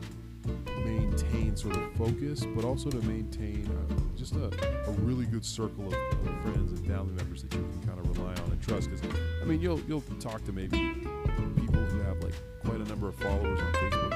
maintain 0.85 1.55
sort 1.55 1.75
of 1.77 1.93
focus, 1.93 2.45
but 2.55 2.65
also 2.65 2.89
to 2.89 3.01
maintain 3.07 3.67
uh, 3.67 3.93
just 4.17 4.35
a, 4.35 4.45
a 4.87 4.91
really 4.99 5.25
good 5.25 5.45
circle 5.45 5.87
of, 5.87 5.93
of 5.93 6.41
friends 6.43 6.71
and 6.71 6.87
family 6.87 7.13
members 7.13 7.43
that 7.43 7.53
you 7.53 7.59
can 7.59 7.87
kind 7.87 7.99
of 7.99 8.17
rely 8.17 8.31
on 8.31 8.51
and 8.51 8.61
trust. 8.61 8.89
Because 8.89 9.05
I 9.41 9.45
mean, 9.45 9.61
you'll 9.61 9.79
you'll 9.87 10.03
talk 10.19 10.43
to 10.45 10.51
maybe 10.51 10.77
people 11.55 11.81
who 11.81 11.99
have 12.01 12.21
like 12.23 12.35
quite 12.63 12.81
a 12.81 12.85
number 12.85 13.07
of 13.07 13.15
followers 13.15 13.59
on 13.59 13.73
Facebook 13.73 14.12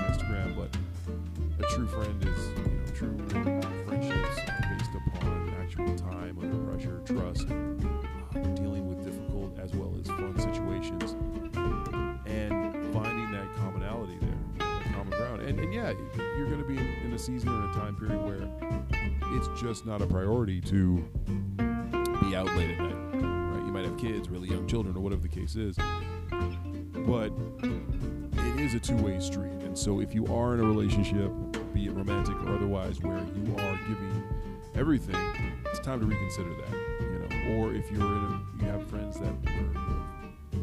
season 17.27 17.49
or 17.49 17.65
in 17.65 17.69
a 17.69 17.73
time 17.73 17.93
period 17.93 18.23
where 18.23 18.47
it's 19.35 19.61
just 19.61 19.85
not 19.85 20.01
a 20.01 20.07
priority 20.07 20.61
to 20.61 21.03
be 22.21 22.33
out 22.37 22.45
late 22.55 22.71
at 22.71 22.79
night. 22.79 22.93
Right? 22.93 23.65
You 23.65 23.71
might 23.73 23.83
have 23.83 23.97
kids, 23.97 24.29
really 24.29 24.47
young 24.47 24.65
children, 24.65 24.95
or 24.95 25.01
whatever 25.01 25.21
the 25.21 25.27
case 25.27 25.57
is. 25.57 25.75
But 27.05 27.33
it 28.45 28.61
is 28.61 28.75
a 28.75 28.79
two-way 28.79 29.19
street. 29.19 29.51
And 29.63 29.77
so 29.77 29.99
if 29.99 30.15
you 30.15 30.25
are 30.27 30.53
in 30.53 30.61
a 30.61 30.63
relationship, 30.63 31.29
be 31.73 31.87
it 31.87 31.91
romantic 31.91 32.35
or 32.45 32.55
otherwise, 32.55 33.01
where 33.01 33.17
you 33.17 33.53
are 33.57 33.77
giving 33.89 34.23
everything, 34.73 35.17
it's 35.65 35.79
time 35.79 35.99
to 35.99 36.05
reconsider 36.05 36.55
that. 36.55 36.71
You 37.01 37.19
know, 37.19 37.57
or 37.57 37.73
if 37.73 37.91
you're 37.91 37.99
in 37.99 38.23
a, 38.23 38.63
you 38.63 38.71
have 38.71 38.87
friends 38.87 39.19
that 39.19 39.33
were 39.43 39.73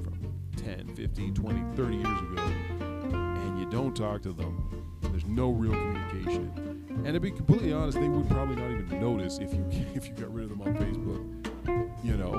from 0.03 0.33
10, 0.57 0.95
15, 0.95 1.35
20, 1.35 1.77
30 1.77 1.95
years 1.95 2.21
ago 2.21 2.43
and 3.55 3.59
you 3.59 3.67
don't 3.71 3.95
talk 3.95 4.23
to 4.23 4.33
them, 4.33 4.84
there's 5.25 5.37
no 5.37 5.51
real 5.51 5.73
communication. 5.73 6.85
And 7.05 7.15
to 7.15 7.21
be 7.21 7.31
completely 7.31 7.73
honest, 7.73 8.01
they 8.01 8.09
would 8.09 8.29
probably 8.29 8.57
not 8.57 8.71
even 8.71 9.01
notice 9.01 9.39
if 9.39 9.53
you 9.53 9.65
if 9.95 10.09
you 10.09 10.15
got 10.15 10.33
rid 10.33 10.45
of 10.45 10.51
them 10.51 10.63
on 10.63 10.75
Facebook. 10.75 12.05
You 12.05 12.17
know, 12.17 12.33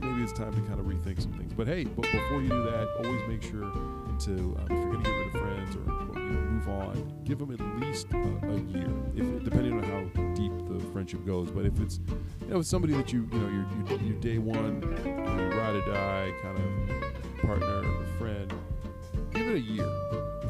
maybe 0.00 0.22
it's 0.22 0.32
time 0.32 0.54
to 0.54 0.60
kind 0.62 0.80
of 0.80 0.86
rethink 0.86 1.20
some 1.20 1.32
things. 1.32 1.52
But 1.52 1.66
hey, 1.66 1.84
but 1.84 2.02
before 2.02 2.40
you 2.42 2.48
do 2.48 2.62
that, 2.64 2.88
always 3.04 3.20
make 3.28 3.42
sure 3.42 3.70
to 4.18 4.32
um, 4.32 4.64
if 4.64 4.70
you're 4.70 4.92
going 4.92 5.02
to 5.02 5.10
get 5.10 5.16
rid 5.16 5.26
of 5.26 5.32
friends 5.32 5.76
or, 5.76 5.92
or 5.92 6.22
you 6.22 6.32
know, 6.32 6.40
move 6.40 6.68
on, 6.68 7.12
give 7.24 7.38
them 7.38 7.50
at 7.52 7.60
least 7.86 8.06
a, 8.12 8.16
a 8.16 8.60
year, 8.72 8.90
if 9.14 9.44
depending 9.44 9.74
on 9.74 9.82
how 9.82 10.22
deep 10.32 10.52
the 10.68 10.80
friendship 10.92 11.24
goes. 11.26 11.50
But 11.50 11.66
if 11.66 11.78
it's 11.80 12.00
you 12.40 12.48
know 12.48 12.62
somebody 12.62 12.94
that 12.94 13.12
you 13.12 13.28
you 13.32 13.38
know 13.38 13.48
your 13.48 14.00
your 14.00 14.20
day 14.20 14.38
one, 14.38 14.82
your 14.82 15.50
ride 15.50 15.76
or 15.76 15.92
die 15.92 16.32
kind 16.42 16.58
of 16.58 17.42
partner 17.42 17.85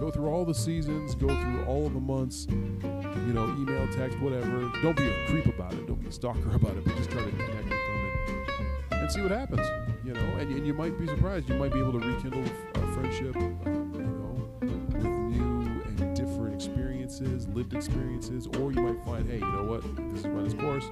Go 0.07 0.13
through 0.13 0.29
all 0.29 0.45
the 0.45 0.55
seasons, 0.55 1.17
go 1.17 1.27
through 1.27 1.65
all 1.65 1.85
of 1.85 1.93
the 1.93 1.99
months, 1.99 2.47
you 2.49 3.33
know, 3.33 3.45
email, 3.59 3.89
text, 3.89 4.17
whatever. 4.21 4.71
Don't 4.81 4.97
be 4.97 5.09
a 5.09 5.27
creep 5.27 5.47
about 5.47 5.73
it. 5.73 5.85
Don't 5.89 6.01
be 6.01 6.07
a 6.07 6.13
stalker 6.13 6.49
about 6.55 6.77
it, 6.77 6.85
but 6.85 6.97
just 6.97 7.11
try 7.11 7.25
to 7.25 7.31
connect 7.33 7.65
with 7.65 7.71
them 7.71 8.47
and, 8.93 9.01
and 9.01 9.11
see 9.11 9.21
what 9.21 9.33
happens. 9.33 9.67
You 10.05 10.13
know, 10.13 10.21
and, 10.39 10.53
and 10.53 10.65
you 10.65 10.75
might 10.75 10.97
be 10.97 11.09
surprised. 11.09 11.49
You 11.49 11.57
might 11.57 11.73
be 11.73 11.81
able 11.81 11.99
to 11.99 11.99
rekindle 11.99 12.45
a 12.45 12.93
friendship, 12.93 13.35
um, 13.35 13.91
you 13.97 14.03
know, 14.05 15.01
with 15.01 15.11
new 15.11 15.83
and 15.85 16.15
different 16.15 16.55
experiences, 16.55 17.49
lived 17.49 17.75
experiences, 17.75 18.47
or 18.61 18.71
you 18.71 18.83
might 18.83 19.05
find, 19.05 19.29
hey, 19.29 19.39
you 19.39 19.53
know 19.55 19.65
what, 19.65 19.83
this 20.13 20.21
is 20.21 20.27
run 20.29 20.45
its 20.45 20.55
course. 20.55 20.85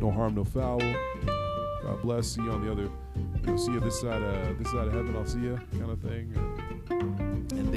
No 0.00 0.10
harm, 0.10 0.34
no 0.34 0.42
foul. 0.42 0.80
God 0.80 2.02
bless. 2.02 2.26
See 2.26 2.42
you 2.42 2.50
on 2.50 2.66
the 2.66 2.72
other. 2.72 2.90
You 3.14 3.52
know, 3.52 3.56
see 3.56 3.70
you 3.70 3.78
this 3.78 4.00
side 4.00 4.20
of 4.20 4.58
this 4.58 4.72
side 4.72 4.88
of 4.88 4.94
heaven. 4.94 5.14
I'll 5.14 5.26
see 5.26 5.38
you, 5.38 5.60
kind 5.78 5.92
of 5.92 6.00
thing 6.00 6.65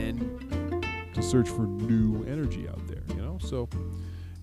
and 0.10 0.86
to 1.14 1.22
search 1.22 1.50
for 1.50 1.66
new 1.66 2.24
energy 2.26 2.68
out 2.68 2.86
there. 2.88 3.04
You 3.16 3.22
know, 3.22 3.38
so 3.42 3.70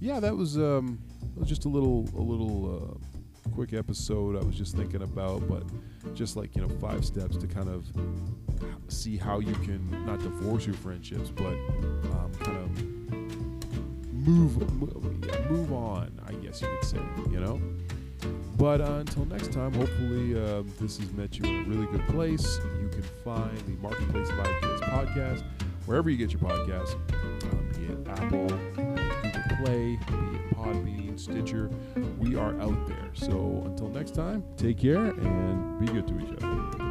yeah, 0.01 0.21
that 0.21 0.37
was 0.37 0.57
um, 0.57 0.99
just 1.45 1.65
a 1.65 1.69
little 1.69 2.09
a 2.17 2.21
little 2.21 2.99
uh, 3.45 3.51
quick 3.51 3.73
episode. 3.73 4.37
I 4.37 4.45
was 4.45 4.57
just 4.57 4.77
thinking 4.77 5.03
about, 5.03 5.49
but 5.49 5.65
just 6.15 6.37
like 6.37 6.55
you 6.57 6.63
know, 6.63 6.69
five 6.79 7.05
steps 7.05 7.37
to 7.39 7.47
kind 7.47 7.69
of 7.69 7.87
see 8.89 9.17
how 9.17 9.41
you 9.41 9.55
can 9.55 10.07
not 10.07 10.21
divorce 10.21 10.67
your 10.67 10.77
friendships, 10.77 11.31
but 11.31 11.47
um, 11.47 12.31
kind 12.41 12.57
of 12.59 14.13
move, 14.13 14.73
move 15.51 15.73
on. 15.73 16.21
I 16.27 16.33
guess 16.35 16.63
you 16.63 16.69
could 16.69 16.89
say. 16.89 17.01
You 17.31 17.41
know. 17.41 17.61
But 18.57 18.81
uh, 18.81 18.95
until 19.01 19.27
next 19.27 19.53
time, 19.53 19.75
hopefully 19.75 20.39
uh, 20.39 20.63
this 20.81 20.99
has 20.99 21.13
met 21.13 21.39
you 21.39 21.45
in 21.45 21.67
a 21.67 21.69
really 21.69 21.87
good 21.87 22.07
place. 22.09 22.59
You 22.81 22.89
can 22.89 23.03
find 23.25 23.57
the 23.59 23.77
Marketplace 23.83 24.31
of 24.31 24.41
Ideas 24.41 24.81
podcast 24.81 25.45
wherever 25.87 26.11
you 26.11 26.17
get 26.17 26.33
your 26.33 26.41
podcasts, 26.41 26.95
um, 27.15 27.71
be 27.77 27.93
it 27.93 28.19
Apple, 28.19 28.49
Google 28.75 29.65
Play, 29.65 29.97
be 29.97 30.37
it 30.37 30.55
Podbean, 30.55 31.19
Stitcher. 31.19 31.71
We 32.19 32.37
are 32.37 32.59
out 32.61 32.87
there. 32.87 33.11
So 33.15 33.63
until 33.65 33.89
next 33.89 34.15
time, 34.15 34.45
take 34.57 34.79
care 34.79 35.07
and 35.07 35.79
be 35.79 35.87
good 35.87 36.07
to 36.09 36.19
each 36.21 36.43
other. 36.43 36.86